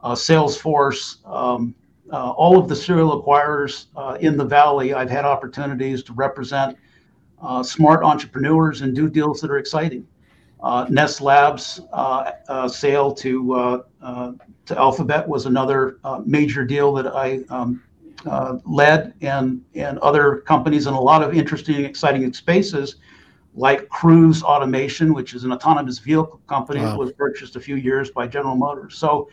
[0.01, 1.75] uh, Salesforce, um,
[2.11, 4.93] uh, all of the serial acquirers uh, in the valley.
[4.93, 6.77] I've had opportunities to represent
[7.41, 10.07] uh, smart entrepreneurs and do deals that are exciting.
[10.61, 11.81] Uh, Nest Labs
[12.67, 13.83] sale to
[14.65, 17.83] to Alphabet was another major deal that I um,
[18.25, 22.95] uh, led and and other companies in a lot of interesting, exciting spaces,
[23.53, 26.91] like Cruise Automation, which is an autonomous vehicle company wow.
[26.91, 28.97] that was purchased a few years by General Motors.
[28.97, 29.29] So.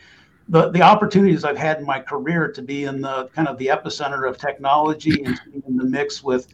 [0.49, 3.67] The, the opportunities I've had in my career to be in the kind of the
[3.67, 6.47] epicenter of technology and in the mix with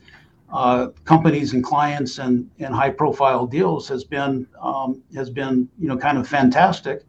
[0.52, 5.88] uh, companies and clients and, and high profile deals has been um, has been you
[5.88, 7.04] know kind of fantastic.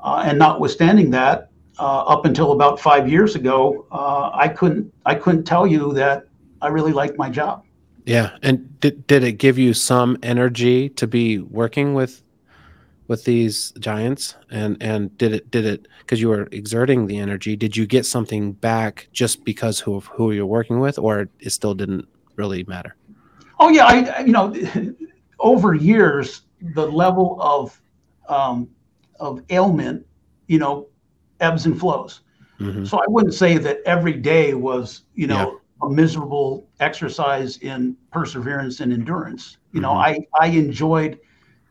[0.00, 5.14] Uh, and notwithstanding that, uh, up until about five years ago, uh, I couldn't I
[5.14, 6.26] couldn't tell you that
[6.60, 7.64] I really liked my job.
[8.04, 12.22] Yeah, and did did it give you some energy to be working with
[13.08, 14.34] with these giants?
[14.50, 17.56] And and did it did it because you were exerting the energy?
[17.56, 21.74] Did you get something back just because who who you're working with, or it still
[21.74, 22.96] didn't really matter?
[23.58, 24.54] Oh yeah, I you know
[25.38, 27.80] over years the level of
[28.28, 28.68] um,
[29.20, 30.06] of ailment,
[30.46, 30.88] you know,
[31.40, 32.20] ebbs and flows.
[32.60, 32.84] Mm-hmm.
[32.84, 35.88] So I wouldn't say that every day was, you know, yeah.
[35.88, 39.58] a miserable exercise in perseverance and endurance.
[39.72, 39.82] You mm-hmm.
[39.82, 41.18] know, I I enjoyed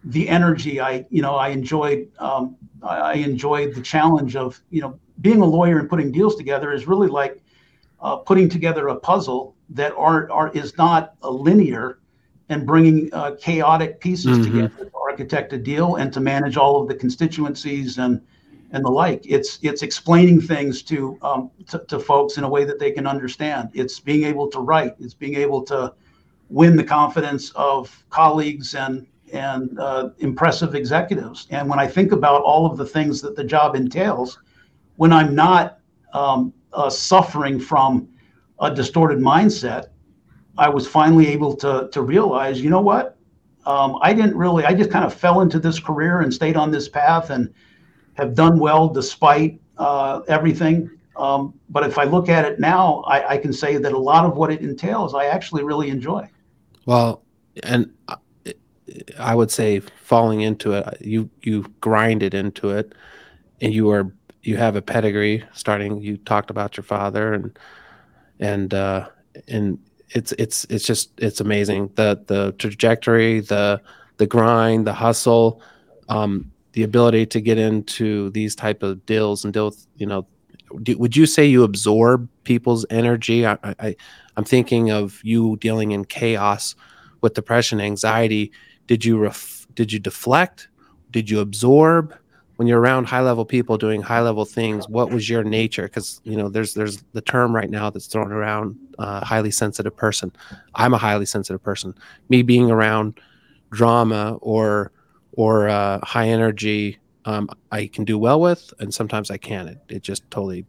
[0.05, 0.79] the energy.
[0.79, 5.45] I you know I enjoyed um, I enjoyed the challenge of you know being a
[5.45, 7.43] lawyer and putting deals together is really like
[8.01, 11.99] uh, putting together a puzzle that are, are is not a linear
[12.49, 14.61] and bringing uh, chaotic pieces mm-hmm.
[14.61, 18.21] together to architect a deal and to manage all of the constituencies and
[18.71, 19.23] and the like.
[19.25, 23.07] It's it's explaining things to, um, to, to folks in a way that they can
[23.07, 23.69] understand.
[23.73, 24.95] It's being able to write.
[24.99, 25.93] It's being able to
[26.49, 31.47] win the confidence of colleagues and and uh, impressive executives.
[31.49, 34.39] And when I think about all of the things that the job entails,
[34.97, 35.79] when I'm not
[36.13, 38.07] um, uh, suffering from
[38.59, 39.87] a distorted mindset,
[40.57, 43.17] I was finally able to to realize, you know what?
[43.65, 44.63] Um, I didn't really.
[44.63, 47.53] I just kind of fell into this career and stayed on this path and
[48.13, 50.89] have done well despite uh, everything.
[51.17, 54.25] Um, but if I look at it now, I, I, can say that a lot
[54.25, 56.27] of what it entails, I actually really enjoy.
[56.85, 57.23] Well,
[57.63, 57.93] and
[59.19, 62.93] I would say falling into it, you you grinded into it,
[63.61, 64.11] and you are
[64.43, 65.43] you have a pedigree.
[65.53, 67.57] Starting, you talked about your father, and
[68.39, 69.07] and uh,
[69.47, 69.79] and
[70.09, 73.81] it's it's it's just it's amazing the the trajectory, the
[74.17, 75.61] the grind, the hustle.
[76.07, 80.27] Um, the ability to get into these type of deals and deal with you know
[80.83, 83.95] do, would you say you absorb people's energy I, I
[84.35, 86.75] i'm thinking of you dealing in chaos
[87.21, 88.51] with depression anxiety
[88.87, 90.67] did you ref, did you deflect
[91.11, 92.15] did you absorb
[92.57, 96.21] when you're around high level people doing high level things what was your nature because
[96.23, 100.31] you know there's there's the term right now that's thrown around uh, highly sensitive person
[100.75, 101.93] i'm a highly sensitive person
[102.29, 103.19] me being around
[103.71, 104.91] drama or
[105.33, 109.69] or uh, high energy um, I can do well with, and sometimes I can't.
[109.69, 110.65] It, it just totally.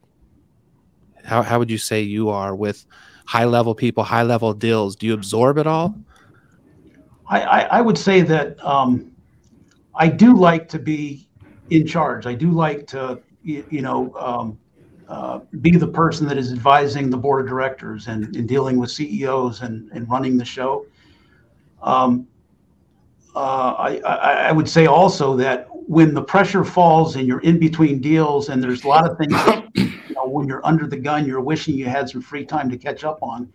[1.25, 2.87] How how would you say you are with
[3.27, 4.97] high level people, high level deals?
[4.97, 5.95] Do you absorb it all?
[7.29, 9.13] I I, I would say that um,
[9.95, 11.29] I do like to be
[11.71, 12.27] in charge.
[12.27, 14.15] I do like to you, you know.
[14.17, 14.59] Um,
[15.09, 18.91] uh, be the person that is advising the board of directors and, and dealing with
[18.91, 20.85] CEOs and, and running the show.
[21.81, 22.27] Um,
[23.37, 23.99] uh, I,
[24.49, 28.63] I, would say also that when the pressure falls and you're in between deals and
[28.63, 31.77] there's a lot of things that, you know, when you're under the gun you're wishing
[31.77, 33.53] you had some free time to catch up on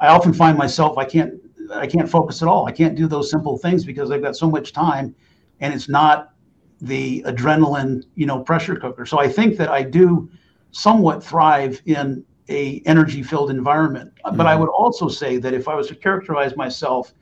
[0.00, 1.34] i often find myself i can't
[1.72, 4.50] i can't focus at all i can't do those simple things because i've got so
[4.50, 5.14] much time
[5.60, 6.32] and it's not
[6.80, 10.28] the adrenaline you know pressure cooker so i think that i do
[10.70, 14.36] somewhat thrive in a energy filled environment mm-hmm.
[14.36, 14.62] but i mm-hmm.
[14.62, 17.12] would also say that if i was to characterize myself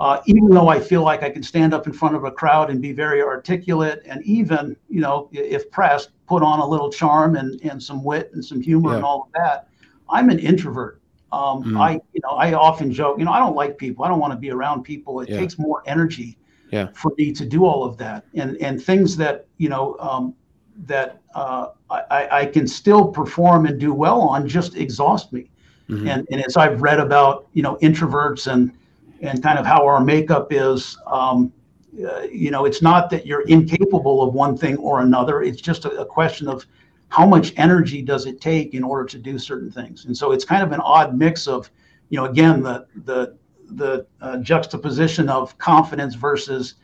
[0.00, 2.70] uh, even though I feel like I can stand up in front of a crowd
[2.70, 7.36] and be very articulate and even, you know, if pressed, put on a little charm
[7.36, 8.96] and, and some wit and some humor yeah.
[8.96, 9.68] and all of that,
[10.08, 10.99] I'm an introvert.
[11.32, 11.80] Um, mm.
[11.80, 14.04] I, you know, I often joke, you know, I don't like people.
[14.04, 15.20] I don't want to be around people.
[15.20, 15.38] It yeah.
[15.38, 16.36] takes more energy
[16.72, 16.88] yeah.
[16.94, 18.24] for me to do all of that.
[18.34, 20.34] And, and things that, you know, um,
[20.86, 25.50] that uh, I, I can still perform and do well on just exhaust me.
[25.88, 26.08] Mm-hmm.
[26.08, 28.72] And, and as I've read about, you know, introverts and,
[29.20, 30.96] and kind of how our makeup is.
[31.06, 31.52] Um,
[32.04, 35.42] uh, you know, it's not that you're incapable of one thing or another.
[35.42, 36.64] It's just a, a, question of
[37.10, 40.06] how much energy does it take in order to do certain things.
[40.06, 41.70] And so it's kind of an odd mix of,
[42.08, 43.36] you know, again, the the
[43.72, 46.74] the uh, juxtaposition of confidence versus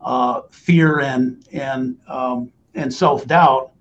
[0.00, 3.72] uh, fear and and um, and self doubt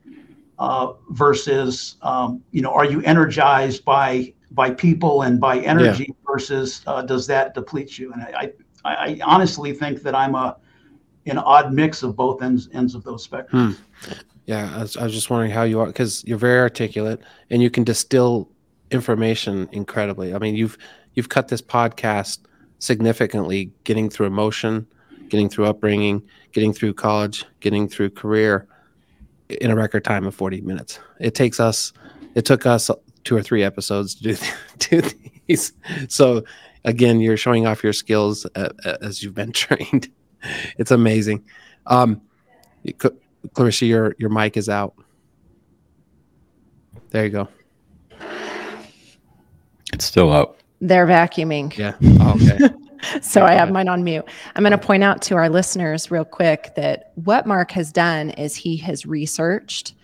[0.57, 6.31] uh, versus um, you know are you energized by by people and by energy yeah.
[6.31, 8.51] versus uh, does that deplete you and I,
[8.83, 10.57] I, I honestly think that I'm a
[11.25, 13.75] an odd mix of both ends ends of those spectrums.
[13.75, 14.11] Hmm.
[14.49, 17.21] Yeah, I was, I was, just wondering how you are because you're very articulate
[17.51, 18.49] and you can distill
[18.89, 20.33] information incredibly.
[20.33, 20.75] I mean, you've
[21.13, 22.39] you've cut this podcast
[22.79, 24.87] significantly, getting through emotion,
[25.27, 28.67] getting through upbringing, getting through college, getting through career
[29.49, 30.97] in a record time of 40 minutes.
[31.19, 31.93] It takes us,
[32.33, 32.89] it took us
[33.25, 34.37] two or three episodes to do,
[34.79, 35.09] do
[35.47, 35.73] these.
[36.07, 36.43] So
[36.85, 40.09] again, you're showing off your skills uh, uh as you've been trained.
[40.79, 41.45] It's amazing.
[41.85, 42.23] Um,
[43.53, 44.93] Clarissa, your your mic is out.
[47.11, 47.47] There you go.
[49.93, 50.57] It's still out.
[50.81, 51.75] They're vacuuming.
[51.75, 51.95] Yeah.
[52.21, 53.19] Oh, okay.
[53.21, 54.25] so I have mine on mute.
[54.55, 58.29] I'm going to point out to our listeners real quick that what Mark has done
[58.31, 59.95] is he has researched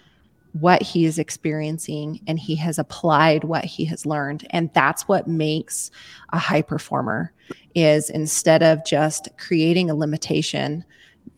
[0.59, 5.27] what he is experiencing and he has applied what he has learned and that's what
[5.27, 5.91] makes
[6.31, 7.33] a high performer
[7.75, 10.85] is instead of just creating a limitation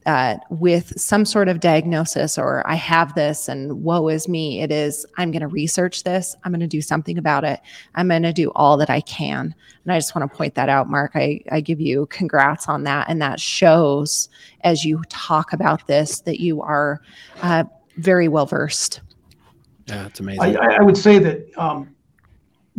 [0.08, 4.62] uh, with some sort of diagnosis or I have this and woe is me.
[4.62, 6.34] It is, I'm going to research this.
[6.44, 7.60] I'm going to do something about it.
[7.96, 9.54] I'm going to do all that I can.
[9.84, 11.12] And I just want to point that out, Mark.
[11.16, 13.10] I, I give you congrats on that.
[13.10, 14.30] And that shows
[14.62, 17.02] as you talk about this that you are
[17.42, 17.66] uh,
[17.98, 19.02] very well versed.
[19.88, 20.58] Yeah, it's amazing.
[20.58, 21.94] I, I would say that um,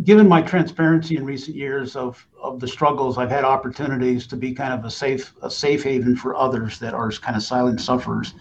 [0.05, 4.53] given my transparency in recent years of of the struggles, I've had opportunities to be
[4.53, 8.35] kind of a safe a safe haven for others that are kind of silent sufferers.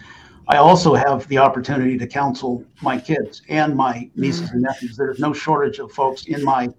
[0.49, 4.95] I also have the opportunity to counsel my kids and my nieces and nephews.
[4.95, 6.70] There's no shortage of folks in my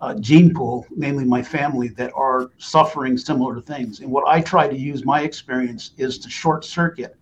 [0.00, 4.00] uh, gene pool, namely my family, that are suffering similar things.
[4.00, 7.16] And what I try to use my experience is to short circuit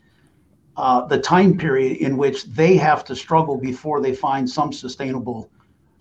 [0.77, 5.51] uh, the time period in which they have to struggle before they find some sustainable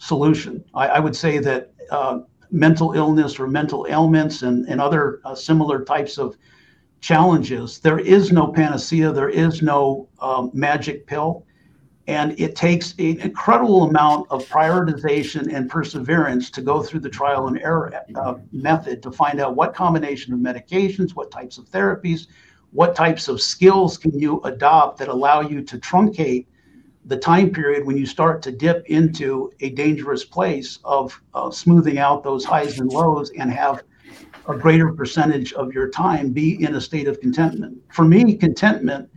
[0.02, 0.64] solution.
[0.74, 5.36] I, I would say that uh, mental illness or mental ailments and, and other uh,
[5.36, 6.36] similar types of
[7.02, 11.46] challenges, there is no panacea, there is no um, magic pill.
[12.08, 17.48] And it takes an incredible amount of prioritization and perseverance to go through the trial
[17.48, 22.26] and error uh, method to find out what combination of medications, what types of therapies,
[22.72, 26.48] what types of skills can you adopt that allow you to truncate
[27.06, 31.98] the time period when you start to dip into a dangerous place of uh, smoothing
[31.98, 33.84] out those highs and lows and have
[34.48, 37.78] a greater percentage of your time be in a state of contentment.
[37.92, 39.10] For me, contentment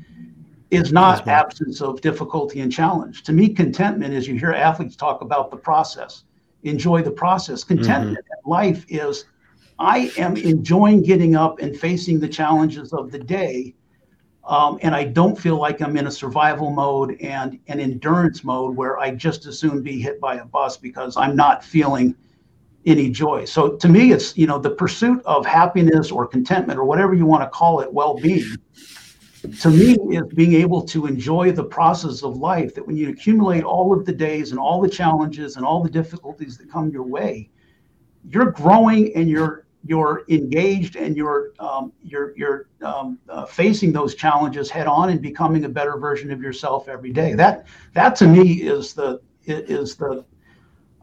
[0.70, 3.22] is not absence of difficulty and challenge.
[3.24, 6.24] To me, contentment is you hear athletes talk about the process,
[6.62, 7.64] enjoy the process.
[7.64, 8.48] Contentment mm-hmm.
[8.48, 9.26] in life is
[9.78, 13.74] I am enjoying getting up and facing the challenges of the day
[14.46, 18.76] um, and I don't feel like I'm in a survival mode and an endurance mode
[18.76, 22.14] where I just as soon be hit by a bus because I'm not feeling
[22.84, 23.46] any joy.
[23.46, 27.24] So to me, it's you know the pursuit of happiness or contentment or whatever you
[27.24, 28.56] want to call it, well-being.
[29.60, 32.74] To me, is being able to enjoy the process of life.
[32.74, 35.90] That when you accumulate all of the days and all the challenges and all the
[35.90, 37.50] difficulties that come your way,
[38.28, 44.14] you're growing and you're you're engaged and you're um, you're you're um, uh, facing those
[44.14, 47.34] challenges head on and becoming a better version of yourself every day.
[47.34, 50.24] That that to me is the is the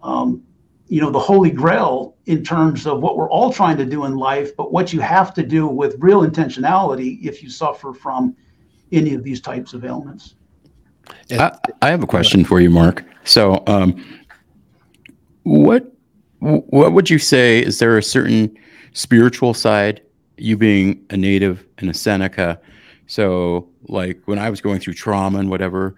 [0.02, 0.44] um,
[0.88, 4.16] you know the holy grail in terms of what we're all trying to do in
[4.16, 8.36] life, but what you have to do with real intentionality if you suffer from
[8.92, 10.36] any of these types of ailments.
[11.32, 13.04] I, I have a question for you, Mark.
[13.26, 14.04] So, um,
[15.44, 15.94] what
[16.40, 17.60] what would you say?
[17.60, 18.58] Is there a certain
[18.94, 20.02] spiritual side,
[20.38, 22.60] you being a native and a Seneca.
[23.08, 25.96] So, like when I was going through trauma and whatever,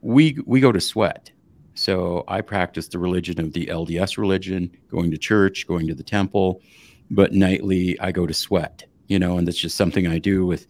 [0.00, 1.30] we we go to sweat.
[1.74, 6.04] So I practice the religion of the LDS religion, going to church, going to the
[6.04, 6.62] temple,
[7.10, 8.84] but nightly I go to sweat.
[9.08, 10.66] You know, and that's just something I do with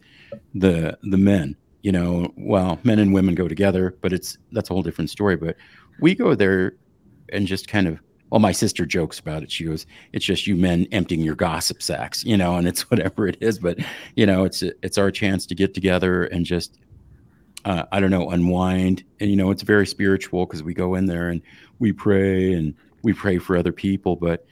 [0.55, 1.57] the the men.
[1.83, 5.37] You know, well, men and women go together, but it's that's a whole different story.
[5.37, 5.57] But
[6.01, 6.77] we go there
[7.33, 9.51] and just kind of well, my sister jokes about it.
[9.53, 13.29] She goes, "It's just you men emptying your gossip sacks, you know, and it's whatever
[13.29, 13.79] it is." But
[14.16, 16.79] you know, it's it's our chance to get together and just,
[17.64, 19.05] uh, I don't know, unwind.
[19.20, 21.43] And you know, it's very spiritual because we go in there and
[21.79, 24.16] we pray and we pray for other people.
[24.16, 24.47] But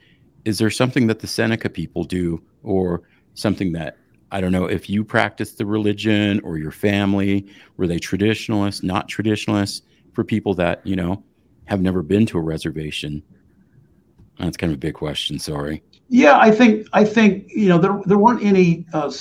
[0.45, 3.03] is there something that the Seneca people do, or
[3.35, 3.97] something that
[4.31, 7.47] I don't know if you practice the religion or your family
[7.77, 9.83] were they traditionalists, not traditionalists?
[10.13, 11.25] For people that you know
[11.65, 13.23] have never been to a reservation,
[14.39, 15.39] that's kind of a big question.
[15.39, 15.83] Sorry.
[16.09, 19.13] Yeah, I think I think you know there there weren't any uh,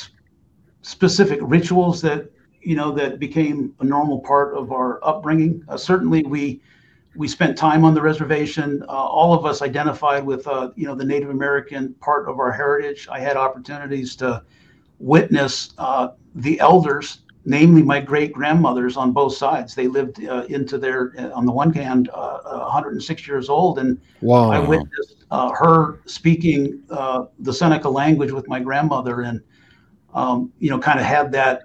[0.81, 2.29] specific rituals that
[2.61, 5.63] you know that became a normal part of our upbringing.
[5.69, 6.61] Uh, certainly, we
[7.15, 8.83] we spent time on the reservation.
[8.87, 12.51] Uh, all of us identified with uh, you know the Native American part of our
[12.51, 13.07] heritage.
[13.11, 14.43] I had opportunities to
[14.99, 19.73] witness uh, the elders, namely my great grandmothers on both sides.
[19.73, 24.51] They lived uh, into their uh, on the one hand 106 years old, and wow.
[24.51, 29.41] I witnessed her speaking the Seneca language with my grandmother, and
[30.13, 31.63] um, you know kind of had that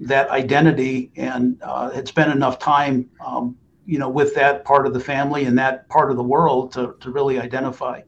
[0.00, 1.60] that identity and
[1.94, 3.56] had spent enough time um,
[3.86, 6.94] you know, with that part of the family and that part of the world to,
[7.00, 8.00] to really identify.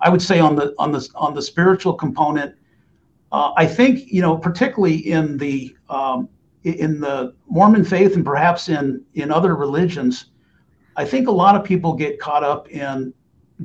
[0.00, 2.54] I would say on the on the on the spiritual component,
[3.32, 6.28] uh, I think you know, particularly in the um,
[6.64, 10.26] in the Mormon faith and perhaps in in other religions,
[10.96, 13.12] I think a lot of people get caught up in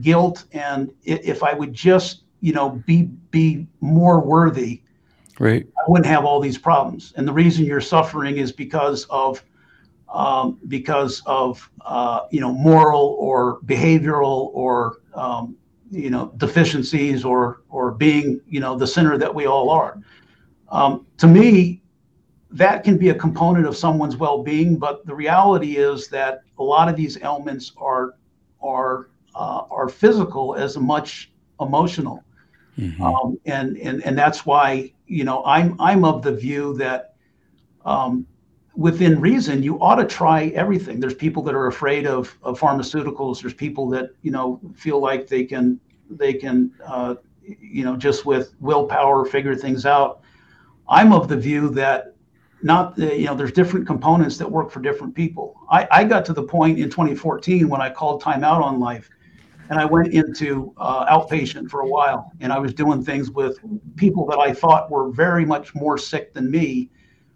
[0.02, 4.82] guilt and if I would just you know be be more worthy,
[5.40, 7.14] right, I wouldn't have all these problems.
[7.16, 9.44] And the reason you're suffering is because of
[10.14, 15.56] um, because of uh, you know moral or behavioral or um,
[15.92, 20.02] you know deficiencies or or being you know the sinner that we all are.
[20.70, 21.82] Um, to me,
[22.52, 26.90] that can be a component of someone's well-being, but the reality is that a lot
[26.90, 28.16] of these ailments are
[28.62, 31.32] are uh, are physical as much
[31.62, 32.24] emotional,
[32.78, 33.02] mm-hmm.
[33.02, 37.14] Um, and and and that's why you know I'm I'm of the view that
[37.86, 38.26] um,
[38.76, 41.00] within reason, you ought to try everything.
[41.00, 43.42] There's people that are afraid of, of pharmaceuticals.
[43.42, 45.80] There's people that you know feel like they can
[46.10, 50.22] they can uh, you know just with willpower figure things out.
[50.88, 52.16] I'm of the view that
[52.62, 55.60] not the, you know there's different components that work for different people.
[55.70, 59.10] I, I got to the point in 2014 when I called time out on life,
[59.70, 63.60] and I went into uh, outpatient for a while, and I was doing things with
[63.96, 66.90] people that I thought were very much more sick than me,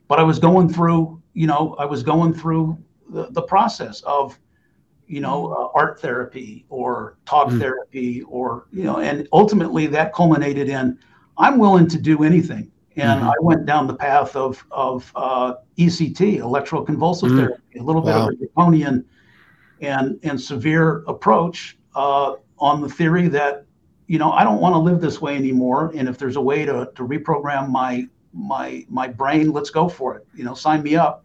[0.07, 2.77] but I was going through you know, I was going through
[3.09, 4.39] the, the process of,
[5.07, 7.59] you know, uh, art therapy or talk mm.
[7.59, 10.97] therapy or, you know, and ultimately that culminated in
[11.37, 12.71] I'm willing to do anything.
[12.95, 13.29] And mm-hmm.
[13.29, 17.37] I went down the path of, of uh, ECT, electroconvulsive mm.
[17.37, 18.27] therapy, a little wow.
[18.27, 19.05] bit of a draconian
[19.81, 23.65] and, and severe approach uh, on the theory that,
[24.07, 25.91] you know, I don't want to live this way anymore.
[25.95, 30.15] And if there's a way to, to reprogram my my my brain, let's go for
[30.15, 30.27] it.
[30.35, 31.23] You know, sign me up.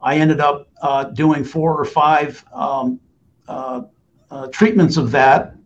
[0.00, 3.00] I ended up uh, doing four or five um,
[3.48, 3.82] uh,
[4.30, 5.56] uh, treatments of that,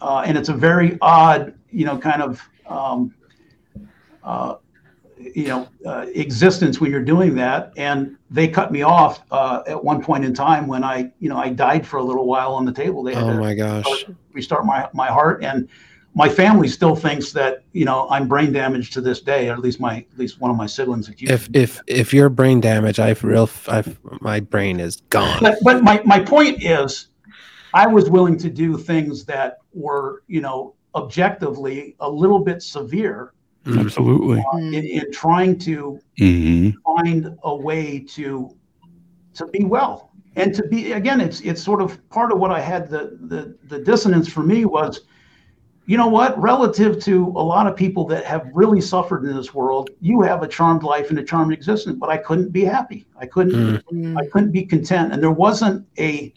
[0.00, 3.12] uh, and it's a very odd, you know, kind of, um,
[4.22, 4.56] uh,
[5.34, 7.72] you know, uh, existence when you're doing that.
[7.76, 11.50] And they cut me off at one point in time when I, you know, I
[11.50, 13.02] died for a little while on the table.
[13.02, 14.04] They had oh my gosh!
[14.32, 15.68] Restart my my heart and
[16.14, 19.60] my family still thinks that you know I'm brain damaged to this day, or at
[19.60, 23.22] least my at least one of my siblings If if if you're brain damaged, I've
[23.22, 25.38] real I've my brain is gone.
[25.40, 27.08] But, but my my point is,
[27.74, 33.32] I was willing to do things that were you know objectively a little bit severe.
[33.66, 34.42] Absolutely.
[34.52, 36.70] Uh, in, in, trying to mm-hmm.
[36.84, 38.56] find a way to
[39.34, 42.60] to be well and to be again, it's it's sort of part of what I
[42.60, 45.02] had the the the dissonance for me was
[45.86, 46.40] you know what?
[46.40, 50.42] Relative to a lot of people that have really suffered in this world, you have
[50.44, 51.96] a charmed life and a charmed existence.
[51.98, 53.06] But I couldn't be happy.
[53.18, 53.84] I couldn't.
[53.86, 54.16] Mm.
[54.16, 55.12] I couldn't be content.
[55.12, 56.32] And there wasn't a,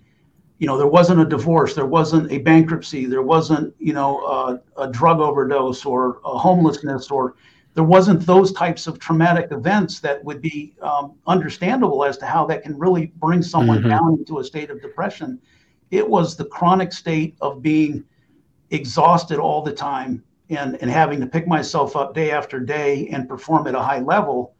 [0.63, 1.73] you know, there wasn't a divorce.
[1.73, 3.05] There wasn't a bankruptcy.
[3.05, 7.35] There wasn't, you know, a, a drug overdose or a homelessness or
[7.73, 12.45] there wasn't those types of traumatic events that would be um, understandable as to how
[12.45, 13.89] that can really bring someone mm-hmm.
[13.89, 15.37] down into a state of depression.
[15.91, 18.05] It was the chronic state of being
[18.69, 23.27] exhausted all the time and, and having to pick myself up day after day and
[23.27, 24.55] perform at a high level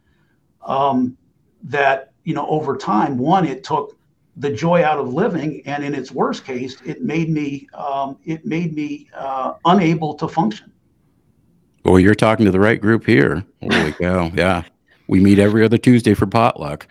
[0.66, 1.16] um,
[1.64, 3.98] that you know over time one it took
[4.38, 8.46] the joy out of living and in its worst case it made me um, it
[8.46, 10.72] made me uh, unable to function
[11.86, 14.64] well you're talking to the right group here holy cow yeah
[15.08, 16.88] we meet every other tuesday for potluck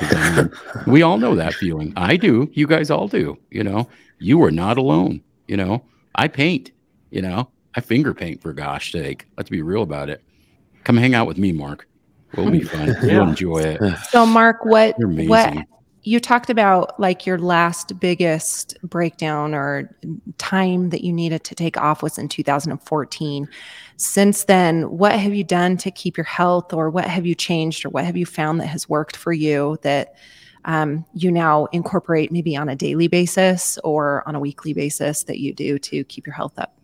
[0.86, 3.88] we all know that feeling i do you guys all do you know
[4.18, 5.82] you are not alone you know
[6.16, 6.72] I paint,
[7.10, 9.26] you know, I finger paint for gosh sake.
[9.36, 10.22] Let's be real about it.
[10.84, 11.86] Come hang out with me, Mark.
[12.36, 12.88] We'll be fun.
[13.02, 13.04] yeah.
[13.04, 13.98] You'll enjoy it.
[14.08, 15.54] So, Mark, what what
[16.06, 19.90] you talked about like your last biggest breakdown or
[20.38, 23.48] time that you needed to take off was in 2014.
[23.96, 27.84] Since then, what have you done to keep your health or what have you changed
[27.84, 30.14] or what have you found that has worked for you that
[30.64, 35.40] um, you now incorporate maybe on a daily basis or on a weekly basis that
[35.40, 36.75] you do to keep your health up?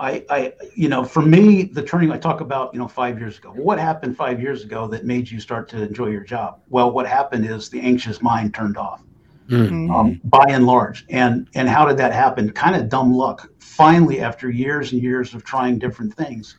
[0.00, 3.36] I, I, you know, for me, the turning I talk about, you know, five years
[3.36, 3.50] ago.
[3.50, 6.60] What happened five years ago that made you start to enjoy your job?
[6.70, 9.02] Well, what happened is the anxious mind turned off,
[9.50, 9.90] Mm.
[9.94, 11.04] um, by and large.
[11.10, 12.50] And and how did that happen?
[12.50, 13.50] Kind of dumb luck.
[13.58, 16.56] Finally, after years and years of trying different things,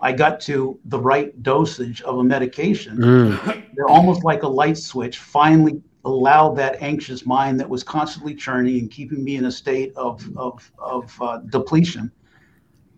[0.00, 3.64] I got to the right dosage of a medication Mm.
[3.74, 8.78] they're almost like a light switch finally allowed that anxious mind that was constantly churning
[8.78, 12.10] and keeping me in a state of, of, of uh, depletion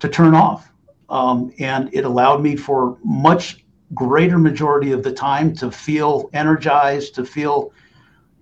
[0.00, 0.70] to turn off.
[1.08, 7.14] Um, and it allowed me for much greater majority of the time to feel energized
[7.16, 7.72] to feel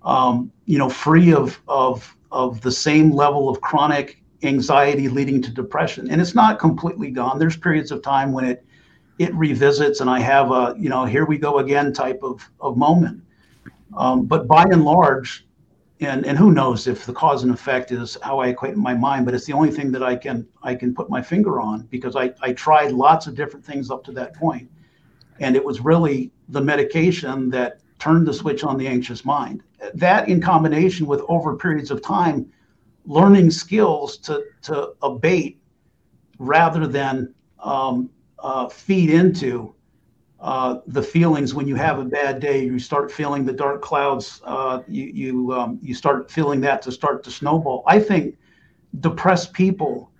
[0.03, 5.51] um, you know free of, of of the same level of chronic anxiety leading to
[5.51, 6.09] depression.
[6.09, 7.39] And it's not completely gone.
[7.39, 8.65] There's periods of time when it
[9.17, 12.77] it revisits and I have a, you know, here we go again type of, of
[12.77, 13.21] moment.
[13.97, 15.45] Um, but by and large,
[16.01, 18.93] and, and who knows if the cause and effect is how I equate in my
[18.93, 21.81] mind, but it's the only thing that I can I can put my finger on
[21.83, 24.33] because I, I tried lots of different things up to that.
[25.41, 29.63] And it was really the medication that turned the switch on the anxious mind.
[29.93, 32.49] That in combination with over periods of time,
[33.05, 35.59] learning skills to, to abate
[36.37, 39.75] rather than um, uh, feed into
[40.41, 42.63] uh, the feelings when you have a bad day.
[42.63, 44.41] You start feeling the dark clouds.
[44.45, 47.83] Uh, you you um, you start feeling that to start to snowball.
[47.87, 48.37] I think
[48.99, 50.11] depressed people,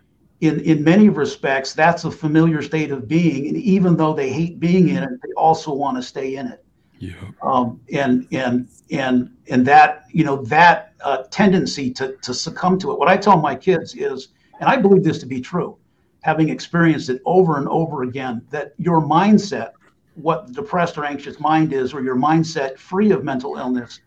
[0.42, 4.60] in in many respects, that's a familiar state of being, and even though they hate
[4.60, 6.66] being in it, they also want to stay in it.
[6.98, 7.14] Yeah.
[7.42, 12.92] Um, and and and and that you know that uh, tendency to to succumb to
[12.92, 13.00] it.
[13.00, 15.78] What I tell my kids is, and I believe this to be true
[16.22, 19.72] having experienced it over and over again, that your mindset,
[20.16, 24.02] what the depressed or anxious mind is, or your mindset free of mental illness,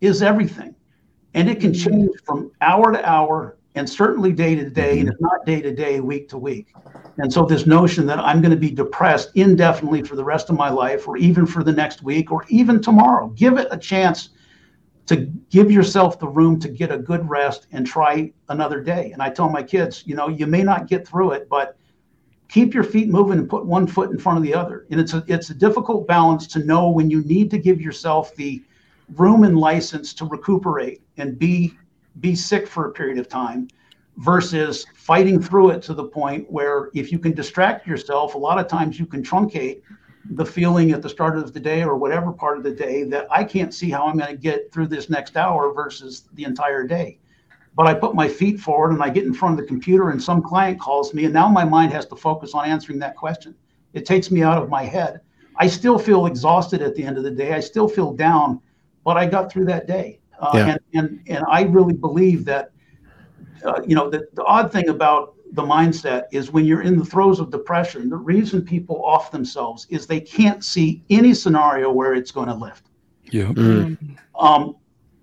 [0.00, 0.74] is everything.
[1.34, 1.90] And it can mm-hmm.
[1.90, 5.14] change from hour to hour and certainly day to day, and mm-hmm.
[5.14, 6.72] if not day to day, week to week.
[7.18, 10.56] And so, this notion that I'm going to be depressed indefinitely for the rest of
[10.56, 14.30] my life, or even for the next week, or even tomorrow, give it a chance
[15.06, 19.12] to give yourself the room to get a good rest and try another day.
[19.12, 21.78] And I tell my kids, you know, you may not get through it, but
[22.48, 24.86] keep your feet moving and put one foot in front of the other.
[24.90, 28.34] And it's a it's a difficult balance to know when you need to give yourself
[28.36, 28.62] the
[29.14, 31.76] room and license to recuperate and be
[32.20, 33.68] be sick for a period of time
[34.18, 38.58] versus fighting through it to the point where if you can distract yourself, a lot
[38.58, 39.82] of times you can truncate
[40.30, 43.26] the feeling at the start of the day or whatever part of the day that
[43.30, 46.84] I can't see how I'm going to get through this next hour versus the entire
[46.84, 47.18] day.
[47.76, 50.22] But I put my feet forward and I get in front of the computer and
[50.22, 53.54] some client calls me and now my mind has to focus on answering that question.
[53.92, 55.20] It takes me out of my head.
[55.56, 57.52] I still feel exhausted at the end of the day.
[57.52, 58.60] I still feel down,
[59.04, 60.20] but I got through that day.
[60.38, 60.66] Uh, Yeah.
[60.68, 62.72] and, and, and I really believe that,
[63.64, 67.04] uh, you know, the, the odd thing about the mindset is when you're in the
[67.04, 72.14] throes of depression, the reason people off themselves is they can't see any scenario where
[72.14, 72.90] it's going to lift.
[73.30, 73.44] Yeah.
[73.52, 74.18] Mm.
[74.38, 74.76] Um,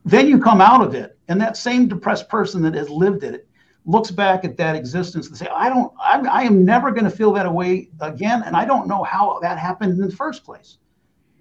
[0.05, 3.47] then you come out of it, and that same depressed person that has lived it
[3.85, 7.09] looks back at that existence and say, "I don't, I, I am never going to
[7.09, 10.77] feel that way again, and I don't know how that happened in the first place."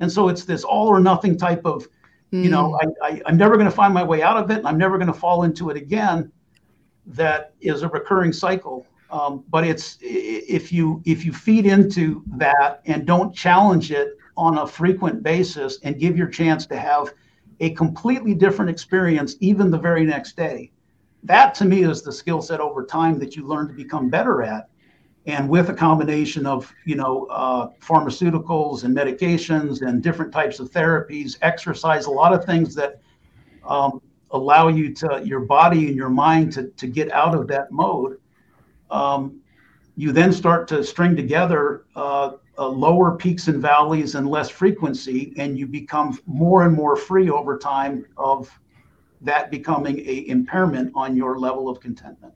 [0.01, 1.87] And so it's this all or nothing type of,
[2.33, 4.67] you know, I, I, I'm never going to find my way out of it, and
[4.67, 6.33] I'm never going to fall into it again.
[7.07, 8.87] That is a recurring cycle.
[9.11, 14.59] Um, but it's if you if you feed into that and don't challenge it on
[14.59, 17.13] a frequent basis and give your chance to have
[17.63, 20.71] a completely different experience even the very next day.
[21.23, 24.43] That to me is the skill set over time that you learn to become better
[24.43, 24.69] at.
[25.27, 30.73] And with a combination of you know uh, pharmaceuticals and medications and different types of
[30.73, 33.01] therapies exercise a lot of things that
[33.65, 34.03] um,
[34.33, 38.19] allow you to your body and your mind to, to get out of that mode
[38.91, 39.41] um,
[39.95, 45.33] you then start to string together uh, uh, lower peaks and valleys and less frequency,
[45.39, 48.51] and you become more and more free over time of
[49.21, 52.35] that becoming a impairment on your level of contentment.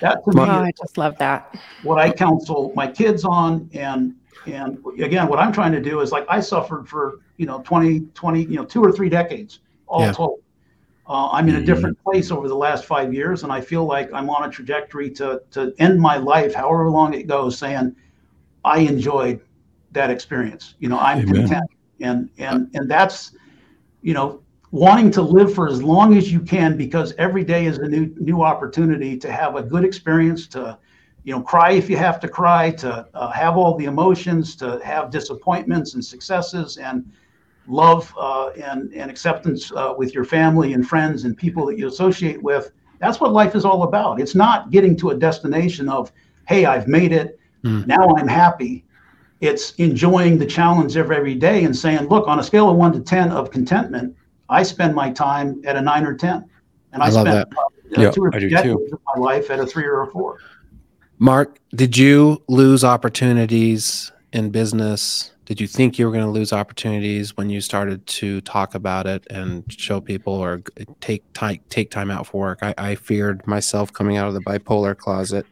[0.00, 1.50] That to me Oh, is I just love that.
[1.82, 4.14] what I counsel my kids on, and
[4.46, 8.00] and again, what I'm trying to do is like I suffered for you know 20,
[8.14, 10.12] 20, you know two or three decades all Yeah.
[10.12, 10.40] told.
[11.06, 11.66] Uh, I'm in a Mhm.
[11.66, 15.10] different place over the last five years, and I feel like I'm on a trajectory
[15.12, 17.94] to to end my life, however long it goes, saying
[18.64, 19.40] I enjoyed
[19.94, 20.74] that experience.
[20.78, 21.46] You know, I'm Amen.
[21.48, 21.70] content,
[22.00, 23.36] and and and that's
[24.02, 27.78] you know wanting to live for as long as you can because every day is
[27.78, 30.78] a new new opportunity to have a good experience to
[31.22, 34.80] you know cry if you have to cry to uh, have all the emotions to
[34.84, 37.10] have disappointments and successes and
[37.66, 41.86] love uh, and and acceptance uh, with your family and friends and people that you
[41.86, 46.12] associate with that's what life is all about it's not getting to a destination of
[46.46, 47.38] hey, I've made it.
[47.64, 47.86] Mm.
[47.86, 48.83] Now I'm happy.
[49.44, 52.92] It's enjoying the challenge of every day and saying, look, on a scale of one
[52.94, 54.16] to 10 of contentment,
[54.48, 56.48] I spend my time at a nine or 10.
[56.94, 57.44] And I, I spend uh,
[57.90, 60.38] yeah, two or three decades of my life at a three or a four.
[61.18, 65.32] Mark, did you lose opportunities in business?
[65.44, 69.06] Did you think you were going to lose opportunities when you started to talk about
[69.06, 70.62] it and show people or
[71.00, 72.60] take time take time out for work?
[72.62, 75.46] I, I feared myself coming out of the bipolar closet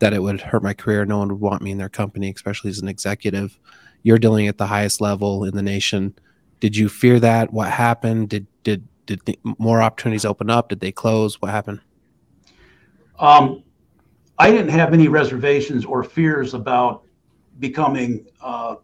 [0.00, 1.04] that it would hurt my career.
[1.04, 3.58] No one would want me in their company, especially as an executive.
[4.02, 6.14] You're dealing at the highest level in the nation.
[6.58, 7.52] Did you fear that?
[7.52, 8.30] What happened?
[8.30, 9.22] Did did did
[9.58, 10.68] more opportunities open up?
[10.68, 11.40] Did they close?
[11.40, 11.80] What happened?
[13.18, 13.62] Um,
[14.38, 17.04] I didn't have any reservations or fears about
[17.58, 18.76] becoming uh,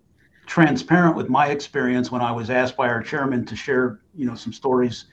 [0.47, 4.35] transparent with my experience when I was asked by our chairman to share, you know,
[4.35, 5.07] some stories.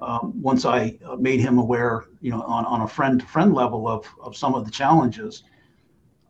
[0.00, 3.54] Um, once I uh, made him aware, you know, on, on a friend to friend
[3.54, 5.44] level of, of some of the challenges.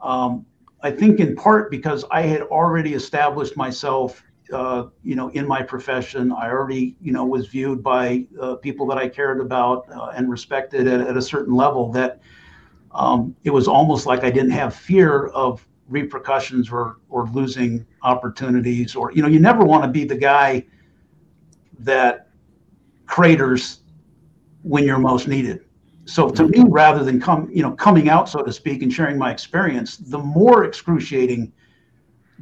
[0.00, 0.46] Um,
[0.82, 5.62] I think in part because I had already established myself, uh, you know, in my
[5.62, 6.30] profession.
[6.32, 10.30] I already, you know, was viewed by uh, people that I cared about uh, and
[10.30, 12.20] respected at, at a certain level that
[12.92, 18.96] um, it was almost like I didn't have fear of repercussions or or losing opportunities
[18.96, 20.64] or you know you never want to be the guy
[21.78, 22.25] that
[23.06, 23.80] craters
[24.62, 25.60] when you're most needed.
[26.04, 29.18] So to me rather than come you know coming out so to speak and sharing
[29.18, 31.52] my experience the more excruciating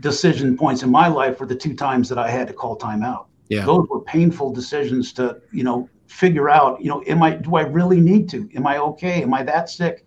[0.00, 3.02] decision points in my life were the two times that i had to call time
[3.02, 3.28] out.
[3.48, 3.64] Yeah.
[3.64, 7.62] Those were painful decisions to you know figure out you know am i do i
[7.62, 8.48] really need to?
[8.54, 9.22] Am i okay?
[9.22, 10.06] Am i that sick?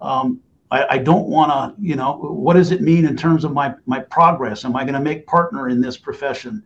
[0.00, 3.52] Um, I, I don't want to, you know, what does it mean in terms of
[3.52, 4.64] my my progress?
[4.64, 6.62] Am I going to make partner in this profession?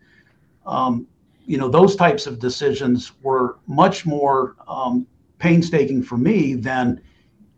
[0.67, 1.07] Um,
[1.51, 5.05] you know, those types of decisions were much more um,
[5.39, 7.01] painstaking for me than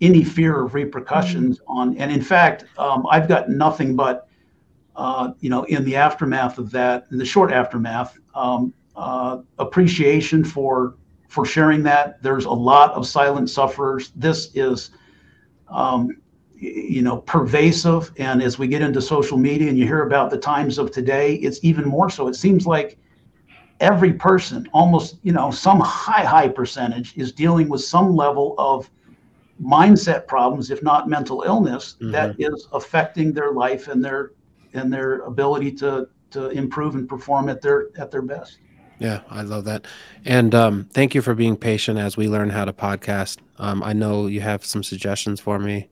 [0.01, 1.78] any fear of repercussions mm-hmm.
[1.78, 1.97] on.
[1.99, 4.28] And in fact, um, I've got nothing but,
[4.97, 10.43] uh, you know, in the aftermath of that, in the short aftermath, um, uh, appreciation
[10.43, 10.95] for
[11.28, 12.22] for sharing that.
[12.22, 14.11] There's a lot of silent sufferers.
[14.16, 14.90] This is
[15.68, 16.16] um,
[16.55, 20.38] you know pervasive and as we get into social media and you hear about the
[20.38, 22.99] times of today it's even more so it seems like
[23.83, 28.89] every person almost you know some high high percentage is dealing with some level of
[29.61, 32.12] mindset problems if not mental illness mm-hmm.
[32.12, 34.30] that is affecting their life and their
[34.72, 38.61] and their ability to to improve and perform at their at their best
[39.01, 39.85] yeah i love that
[40.24, 43.93] and um, thank you for being patient as we learn how to podcast um, i
[43.93, 45.89] know you have some suggestions for me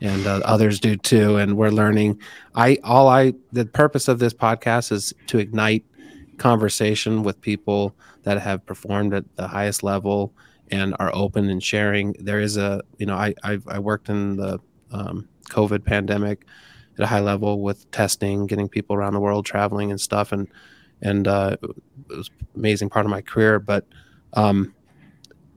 [0.00, 1.36] and uh, others do too.
[1.36, 2.20] And we're learning.
[2.56, 5.84] I all I the purpose of this podcast is to ignite
[6.42, 10.34] conversation with people that have performed at the highest level
[10.72, 12.14] and are open and sharing.
[12.18, 14.58] There is a you know I I've, I worked in the
[14.90, 16.44] um, COVID pandemic
[16.98, 20.48] at a high level with testing, getting people around the world traveling and stuff, and
[21.00, 21.56] and uh,
[22.10, 23.60] it was amazing part of my career.
[23.60, 23.86] But
[24.32, 24.74] um,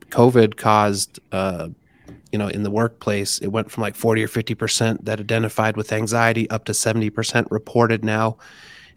[0.09, 1.69] COVID caused uh,
[2.31, 5.77] you know in the workplace it went from like 40 or 50 percent that identified
[5.77, 8.37] with anxiety up to 70 percent reported now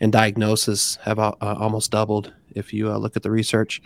[0.01, 3.83] and diagnosis have uh, almost doubled if you uh, look at the research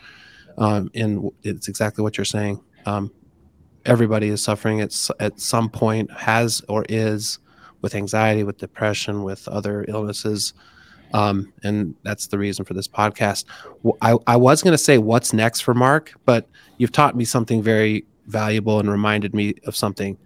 [0.59, 3.13] um, and it's exactly what you're saying um,
[3.85, 7.39] everybody is suffering at, at some point has or is
[7.81, 10.55] with anxiety with depression with other illnesses
[11.15, 13.45] um, and that's the reason for this podcast
[14.01, 16.49] i, I was going to say what's next for mark but
[16.79, 20.17] you've taught me something very valuable and reminded me of something.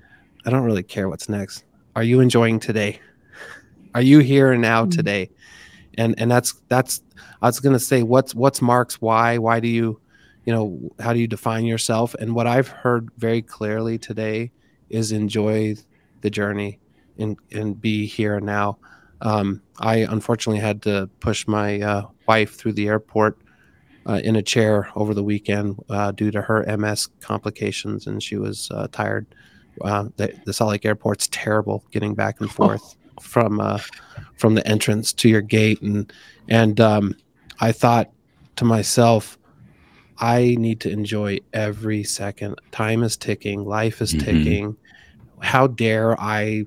[0.45, 1.64] I don't really care what's next.
[1.95, 3.01] Are you enjoying today?
[3.95, 4.91] Are you here and now mm-hmm.
[4.91, 5.30] today?
[5.97, 7.01] And and that's that's
[7.41, 9.39] I was gonna say what's what's Mark's why?
[9.39, 10.01] Why do you,
[10.45, 12.15] you know, how do you define yourself?
[12.15, 14.53] And what I've heard very clearly today
[14.91, 15.77] is enjoy
[16.21, 16.79] the journey
[17.19, 18.79] and and be here now.
[19.23, 23.39] Um, I unfortunately had to push my uh, wife through the airport
[24.07, 28.37] uh, in a chair over the weekend uh, due to her MS complications, and she
[28.37, 29.27] was uh, tired.
[29.83, 33.06] Uh, the, the, Salt Lake Airport's terrible getting back and forth oh.
[33.21, 33.81] From uh,
[34.37, 36.12] from the entrance to your gate, and
[36.49, 37.14] and um,
[37.61, 38.11] I thought
[38.57, 39.39] to myself,
[40.19, 42.61] I need to enjoy every second.
[42.73, 44.25] Time is ticking, life is mm-hmm.
[44.25, 44.77] ticking.
[45.41, 46.67] How dare I?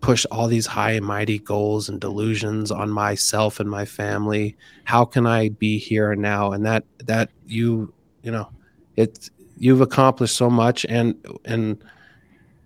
[0.00, 4.54] push all these high and mighty goals and delusions on myself and my family
[4.84, 7.90] how can i be here and now and that that you
[8.22, 8.46] you know
[8.96, 11.14] it's you've accomplished so much and
[11.46, 11.82] and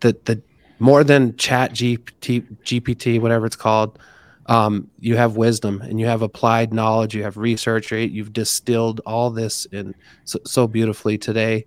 [0.01, 0.43] the the
[0.79, 3.99] more than chat gpt gpt whatever it's called
[4.47, 8.11] um, you have wisdom and you have applied knowledge you have research right?
[8.11, 11.67] you've distilled all this in so, so beautifully today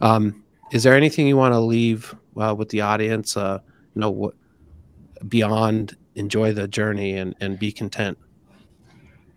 [0.00, 0.42] um,
[0.72, 3.58] is there anything you want to leave uh, with the audience uh,
[3.94, 4.34] you know what
[5.28, 8.18] beyond enjoy the journey and, and be content.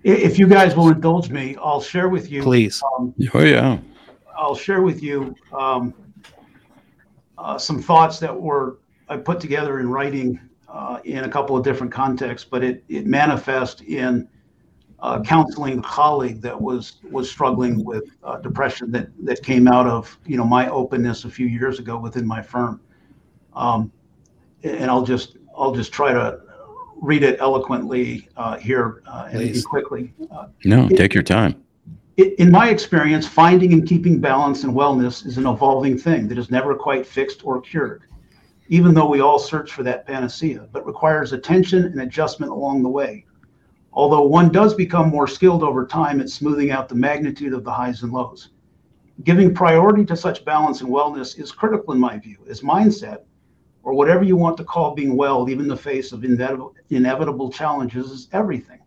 [0.03, 2.43] If you guys will indulge me, I'll share with you.
[2.43, 2.81] Please.
[2.97, 3.79] Um, oh, yeah.
[4.37, 5.93] I'll share with you um,
[7.37, 8.77] uh, some thoughts that were
[9.07, 13.05] I put together in writing uh, in a couple of different contexts, but it, it
[13.05, 14.27] manifests in
[14.99, 19.87] uh, counseling a colleague that was was struggling with uh, depression that that came out
[19.87, 22.81] of you know my openness a few years ago within my firm.
[23.53, 23.91] Um,
[24.63, 26.39] and I'll just I'll just try to
[26.95, 30.13] read it eloquently uh, here uh, and, quickly.
[30.31, 31.61] Uh, no, take your time.
[32.17, 36.37] It, in my experience, finding and keeping balance and wellness is an evolving thing that
[36.37, 38.03] is never quite fixed or cured,
[38.67, 42.89] even though we all search for that panacea, but requires attention and adjustment along the
[42.89, 43.25] way.
[43.93, 47.71] Although one does become more skilled over time at smoothing out the magnitude of the
[47.71, 48.49] highs and lows.
[49.23, 53.19] Giving priority to such balance and wellness is critical in my view, as mindset
[53.83, 58.11] or whatever you want to call being well, even in the face of inevitable, challenges,
[58.11, 58.79] is everything.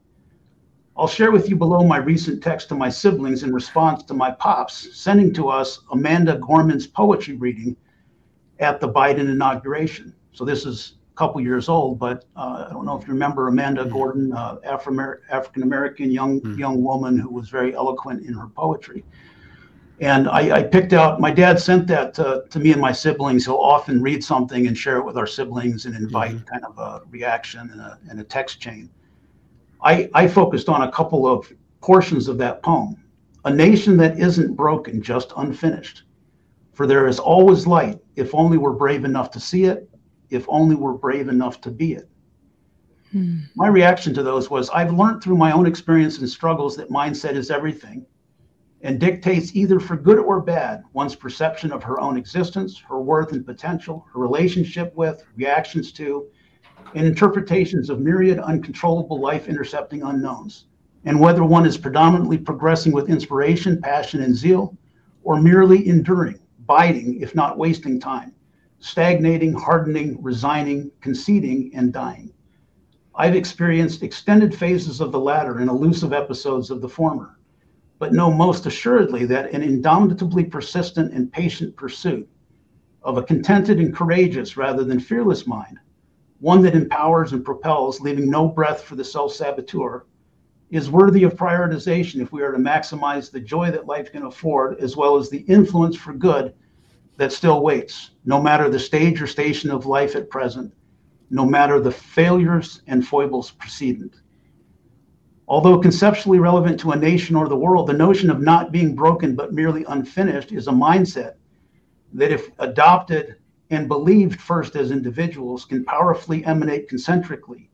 [0.96, 4.32] I'll share with you below my recent text to my siblings in response to my
[4.32, 7.76] pops sending to us Amanda Gorman's poetry reading
[8.58, 10.14] at the Biden inauguration.
[10.32, 13.48] So this is a couple years old, but uh, I don't know if you remember
[13.48, 13.92] Amanda mm-hmm.
[13.92, 16.58] Gordon, uh, African American young mm-hmm.
[16.58, 19.04] young woman who was very eloquent in her poetry.
[20.00, 23.44] And I, I, picked out, my dad sent that to, to, me and my siblings.
[23.44, 26.44] He'll often read something and share it with our siblings and invite mm-hmm.
[26.44, 28.90] kind of a reaction and a, and a text chain.
[29.82, 33.02] I, I focused on a couple of portions of that poem.
[33.44, 36.04] A nation that isn't broken, just unfinished.
[36.74, 39.88] For there is always light, if only we're brave enough to see it,
[40.30, 42.08] if only we're brave enough to be it.
[43.12, 43.38] Hmm.
[43.54, 47.34] My reaction to those was I've learned through my own experience and struggles that mindset
[47.34, 48.04] is everything
[48.82, 53.32] and dictates either for good or bad one's perception of her own existence, her worth
[53.32, 56.26] and potential, her relationship with, reactions to,
[56.94, 60.66] and interpretations of myriad uncontrollable life intercepting unknowns,
[61.04, 64.76] and whether one is predominantly progressing with inspiration, passion, and zeal,
[65.24, 66.38] or merely enduring,
[66.68, 68.32] biding, if not wasting time,
[68.78, 72.32] stagnating, hardening, resigning, conceding, and dying.
[73.16, 77.38] I've experienced extended phases of the latter and elusive episodes of the former
[77.98, 82.28] but know most assuredly that an indomitably persistent and patient pursuit
[83.02, 85.78] of a contented and courageous rather than fearless mind,
[86.40, 90.04] one that empowers and propels, leaving no breath for the self saboteur,
[90.70, 94.78] is worthy of prioritization if we are to maximize the joy that life can afford,
[94.80, 96.54] as well as the influence for good
[97.16, 100.72] that still waits, no matter the stage or station of life at present,
[101.30, 104.20] no matter the failures and foibles precedent.
[105.48, 109.34] Although conceptually relevant to a nation or the world, the notion of not being broken
[109.34, 111.34] but merely unfinished is a mindset
[112.12, 113.36] that, if adopted
[113.70, 117.70] and believed first as individuals, can powerfully emanate concentrically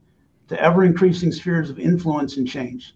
[0.47, 2.95] to ever increasing spheres of influence and change.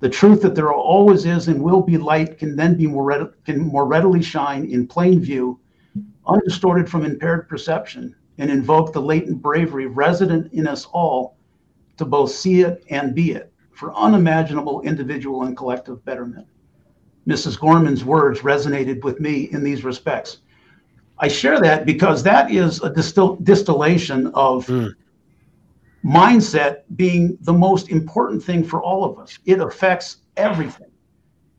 [0.00, 3.32] The truth that there always is and will be light can then be more, read-
[3.44, 5.60] can more readily shine in plain view,
[6.26, 11.36] undistorted from impaired perception, and invoke the latent bravery resident in us all
[11.98, 16.46] to both see it and be it for unimaginable individual and collective betterment.
[17.28, 17.58] Mrs.
[17.58, 20.38] Gorman's words resonated with me in these respects.
[21.18, 24.92] I share that because that is a distil- distillation of mm.
[26.04, 29.38] Mindset being the most important thing for all of us.
[29.44, 30.88] It affects everything.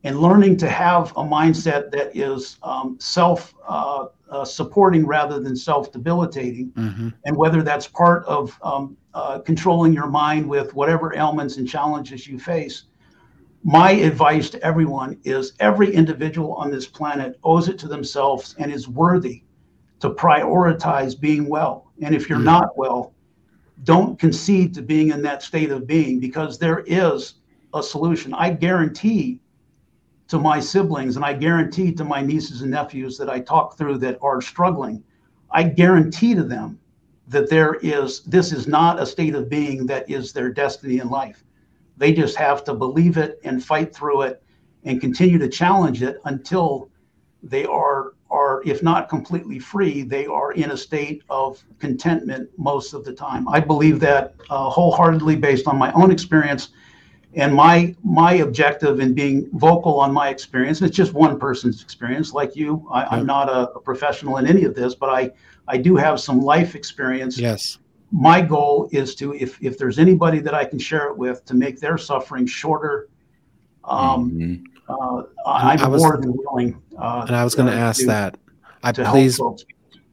[0.06, 5.56] And learning to have a mindset that is um, self uh, uh, supporting rather than
[5.56, 7.10] self debilitating, mm-hmm.
[7.24, 12.28] and whether that's part of um, uh, controlling your mind with whatever ailments and challenges
[12.28, 12.84] you face.
[13.64, 18.74] My advice to everyone is every individual on this planet owes it to themselves and
[18.74, 19.44] is worthy
[20.02, 21.94] to prioritize being well.
[22.02, 22.46] And if you're mm-hmm.
[22.46, 23.14] not well,
[23.84, 27.36] don't concede to being in that state of being because there is
[27.74, 28.34] a solution.
[28.34, 29.40] I guarantee
[30.28, 33.98] to my siblings and I guarantee to my nieces and nephews that I talk through
[34.00, 35.04] that are struggling,
[35.52, 36.80] I guarantee to them
[37.28, 41.10] that there is this is not a state of being that is their destiny in
[41.10, 41.44] life.
[41.98, 44.44] They just have to believe it and fight through it
[44.84, 46.90] and continue to challenge it until
[47.42, 52.94] they are are if not completely free, they are in a state of contentment most
[52.94, 53.48] of the time.
[53.48, 56.70] I believe that uh, wholeheartedly based on my own experience
[57.36, 62.32] and my my objective in being vocal on my experience it's just one person's experience
[62.32, 65.32] like you I, am not a, a, professional in any of this but i
[65.68, 67.80] i do have some life experience yes
[68.12, 71.56] my goal is to if if there's anybody that i can share it with to
[71.56, 73.10] make their suffering shorter
[73.84, 74.73] um mm-hmm.
[74.90, 78.38] Uh, i'm I was, more than willing uh, and i was going to ask that
[78.84, 79.40] i please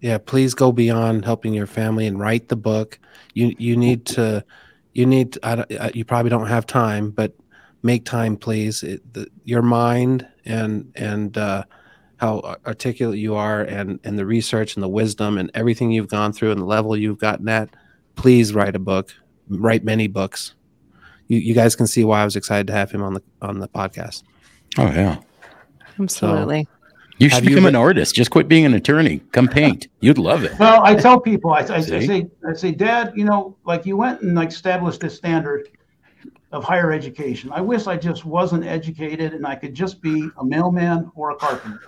[0.00, 2.98] yeah, please go beyond helping your family and write the book.
[3.34, 4.44] You you need to
[4.94, 7.34] you need to, I, you probably don't have time, but
[7.82, 8.82] make time, please.
[8.82, 11.64] It, the, your mind and and uh,
[12.16, 16.32] how articulate you are, and and the research and the wisdom and everything you've gone
[16.32, 17.68] through and the level you've gotten at.
[18.16, 19.14] Please write a book.
[19.48, 20.54] Write many books.
[21.28, 23.58] You you guys can see why I was excited to have him on the on
[23.58, 24.22] the podcast.
[24.78, 25.18] Oh yeah,
[25.98, 26.64] absolutely.
[26.64, 26.70] So,
[27.20, 28.14] you should become an artist.
[28.14, 29.18] Just quit being an attorney.
[29.32, 29.88] Come paint.
[30.00, 30.58] You'd love it.
[30.58, 33.98] Well, I tell people, I, I, I, say, I say, Dad, you know, like you
[33.98, 35.68] went and like established this standard
[36.50, 37.50] of higher education.
[37.52, 41.36] I wish I just wasn't educated and I could just be a mailman or a
[41.36, 41.80] carpenter.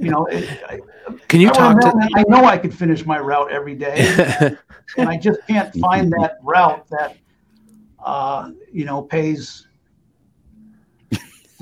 [0.00, 0.78] You know, it, I,
[1.26, 2.08] can you talk to?
[2.14, 4.56] I know I could finish my route every day,
[4.96, 7.16] and I just can't find that route that,
[8.04, 9.66] uh, you know, pays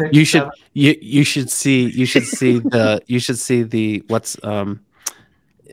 [0.01, 0.53] Six, you should seven.
[0.75, 4.81] you you should see you should see the you should see the what's um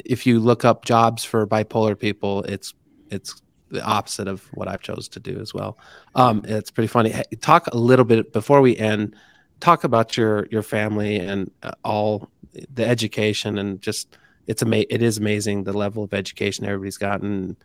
[0.05, 2.73] if you look up jobs for bipolar people it's
[3.09, 5.77] it's the opposite of what I've chose to do as well.
[6.15, 7.13] Um, it's pretty funny.
[7.41, 9.15] Talk a little bit before we end.
[9.59, 12.29] Talk about your your family and uh, all
[12.73, 14.17] the education and just
[14.47, 17.57] it's ama- It is amazing the level of education everybody's gotten.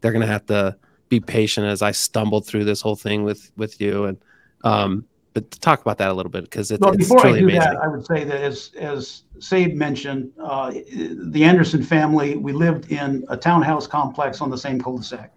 [0.00, 0.76] They're gonna have to
[1.08, 4.18] be patient as I stumbled through this whole thing with with you and
[4.64, 5.04] um,
[5.36, 7.44] but talk about that a little bit because it, well, it's before truly I do
[7.44, 7.60] amazing.
[7.60, 12.90] that, I would say that as as Sabe mentioned, uh, the Anderson family, we lived
[12.90, 15.30] in a townhouse complex on the same cul-de-sac.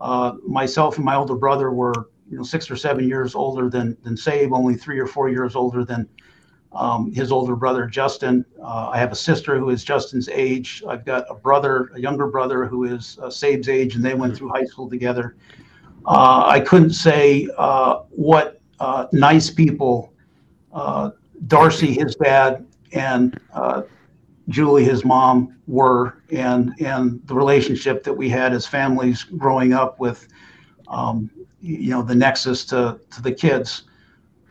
[0.00, 3.96] Uh, myself and my older brother were, you know, six or seven years older than
[4.02, 6.08] than Sabe, only three or four years older than
[6.72, 8.44] um, his older brother Justin.
[8.60, 10.82] Uh, I have a sister who is Justin's age.
[10.88, 14.36] I've got a brother, a younger brother who is uh, Sabe's age, and they went
[14.36, 15.36] through high school together.
[16.04, 20.12] Uh, I couldn't say uh, what uh, nice people.
[20.72, 21.10] Uh,
[21.46, 23.82] Darcy, his dad, and uh,
[24.48, 30.00] Julie, his mom, were, and and the relationship that we had as families growing up
[30.00, 30.28] with,
[30.88, 33.84] um, you know, the nexus to to the kids.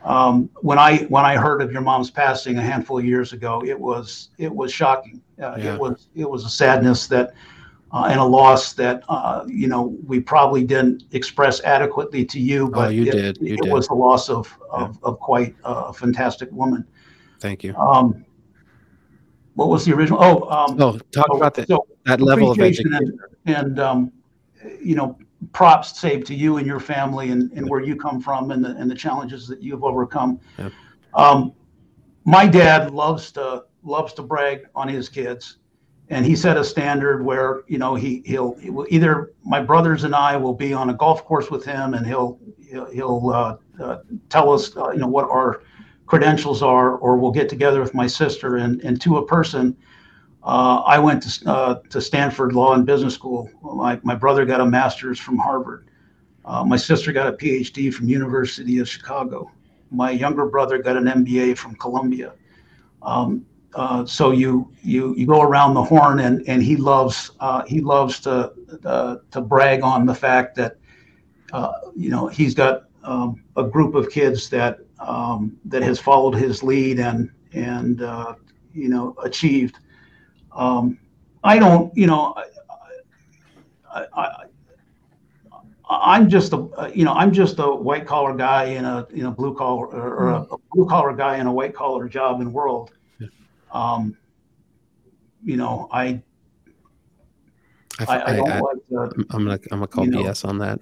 [0.03, 3.61] Um, when I when I heard of your mom's passing a handful of years ago,
[3.65, 5.21] it was it was shocking.
[5.41, 5.73] Uh, yeah.
[5.73, 7.33] It was it was a sadness that
[7.91, 12.67] uh, and a loss that uh, you know we probably didn't express adequately to you,
[12.67, 13.37] oh, but oh, you it, did.
[13.41, 13.71] You it did.
[13.71, 15.09] was the loss of of, yeah.
[15.09, 16.85] of quite a fantastic woman.
[17.39, 17.75] Thank you.
[17.75, 18.25] Um,
[19.55, 20.19] what was the original?
[20.21, 24.11] Oh, um, no, talk so, about that so that level of education and, and um,
[24.81, 25.17] you know
[25.53, 28.75] props saved to you and your family and, and where you come from and the
[28.75, 30.39] and the challenges that you've overcome.
[30.57, 30.69] Yeah.
[31.13, 31.53] Um,
[32.25, 35.57] my dad loves to loves to brag on his kids
[36.09, 40.03] and he set a standard where you know he he'll, he will either my brothers
[40.03, 43.57] and I will be on a golf course with him and he'll he'll, he'll uh,
[43.81, 43.97] uh,
[44.29, 45.61] tell us uh, you know what our
[46.07, 49.77] credentials are or we'll get together with my sister and and to a person
[50.43, 53.49] uh, I went to uh, to Stanford Law and Business School.
[53.61, 55.89] My my brother got a master's from Harvard.
[56.45, 59.51] Uh, my sister got a PhD from University of Chicago.
[59.91, 62.33] My younger brother got an MBA from Columbia.
[63.01, 63.45] Um,
[63.75, 67.81] uh, so you you you go around the horn, and and he loves uh, he
[67.81, 68.51] loves to
[68.83, 70.77] uh, to brag on the fact that
[71.53, 76.33] uh, you know he's got um, a group of kids that um, that has followed
[76.33, 78.33] his lead and and uh,
[78.73, 79.77] you know achieved.
[80.51, 80.99] Um,
[81.43, 82.33] I don't you know.
[83.93, 84.45] I, I,
[85.91, 89.31] I'm just a you know I'm just a white collar guy in a in a
[89.31, 92.91] blue collar or a, a blue collar guy in a white collar job and world
[93.71, 94.17] um,
[95.43, 96.21] you know, I
[98.07, 100.49] I, I, don't I, like to, I'm gonna I'm gonna call BS know.
[100.49, 100.79] on that.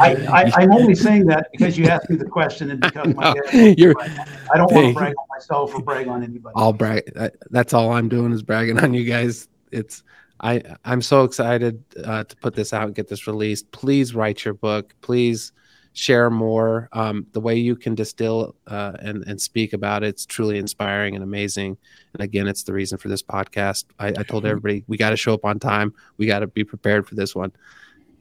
[0.00, 3.34] I, I am only saying that because you asked me the question and because my
[3.34, 3.78] dad.
[3.78, 6.54] You're, I don't want to brag on myself or brag on anybody.
[6.56, 7.12] I'll brag.
[7.50, 9.48] That's all I'm doing is bragging on you guys.
[9.72, 10.04] It's
[10.40, 13.70] I I'm so excited uh, to put this out and get this released.
[13.72, 14.94] Please write your book.
[15.00, 15.52] Please
[15.92, 16.88] share more.
[16.92, 21.14] Um, the way you can distill uh, and and speak about it, it's truly inspiring
[21.14, 21.76] and amazing.
[22.14, 23.84] And again, it's the reason for this podcast.
[23.98, 25.94] I, I told everybody we got to show up on time.
[26.16, 27.52] We got to be prepared for this one.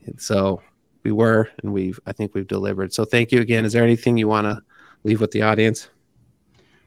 [0.06, 0.62] And so
[1.04, 2.94] we were, and we've I think we've delivered.
[2.94, 3.66] So thank you again.
[3.66, 4.62] Is there anything you want to
[5.04, 5.90] leave with the audience?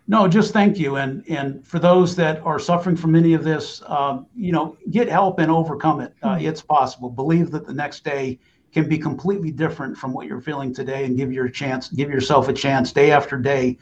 [0.06, 0.96] No, just thank you.
[0.96, 5.08] And and for those that are suffering from any of this, um, you know, get
[5.08, 6.14] help and overcome it.
[6.22, 6.44] Uh, hmm.
[6.44, 7.08] it's possible.
[7.08, 8.38] Believe that the next day
[8.74, 12.48] can be completely different from what you're feeling today and give your chance give yourself
[12.48, 13.78] a chance day after day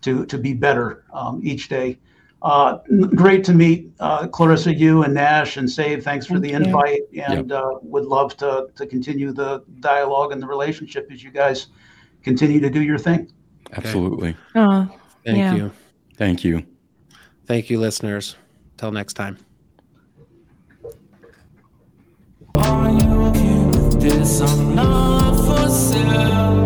[0.00, 1.98] to to be better um, each day
[2.42, 2.78] uh,
[3.14, 6.56] great to meet uh, Clarissa, you and Nash and Sabe Thanks for Thank the you.
[6.56, 7.58] invite, and yep.
[7.58, 11.68] uh, would love to to continue the dialogue and the relationship as you guys
[12.22, 13.32] continue to do your thing.
[13.72, 14.36] Absolutely.
[14.54, 14.88] Oh,
[15.24, 15.54] thank yeah.
[15.54, 15.72] you.
[16.16, 16.64] Thank you.
[17.46, 18.36] Thank you, listeners.
[18.76, 19.38] Till next time.
[24.08, 24.40] This?
[24.40, 26.65] I'm not for sale.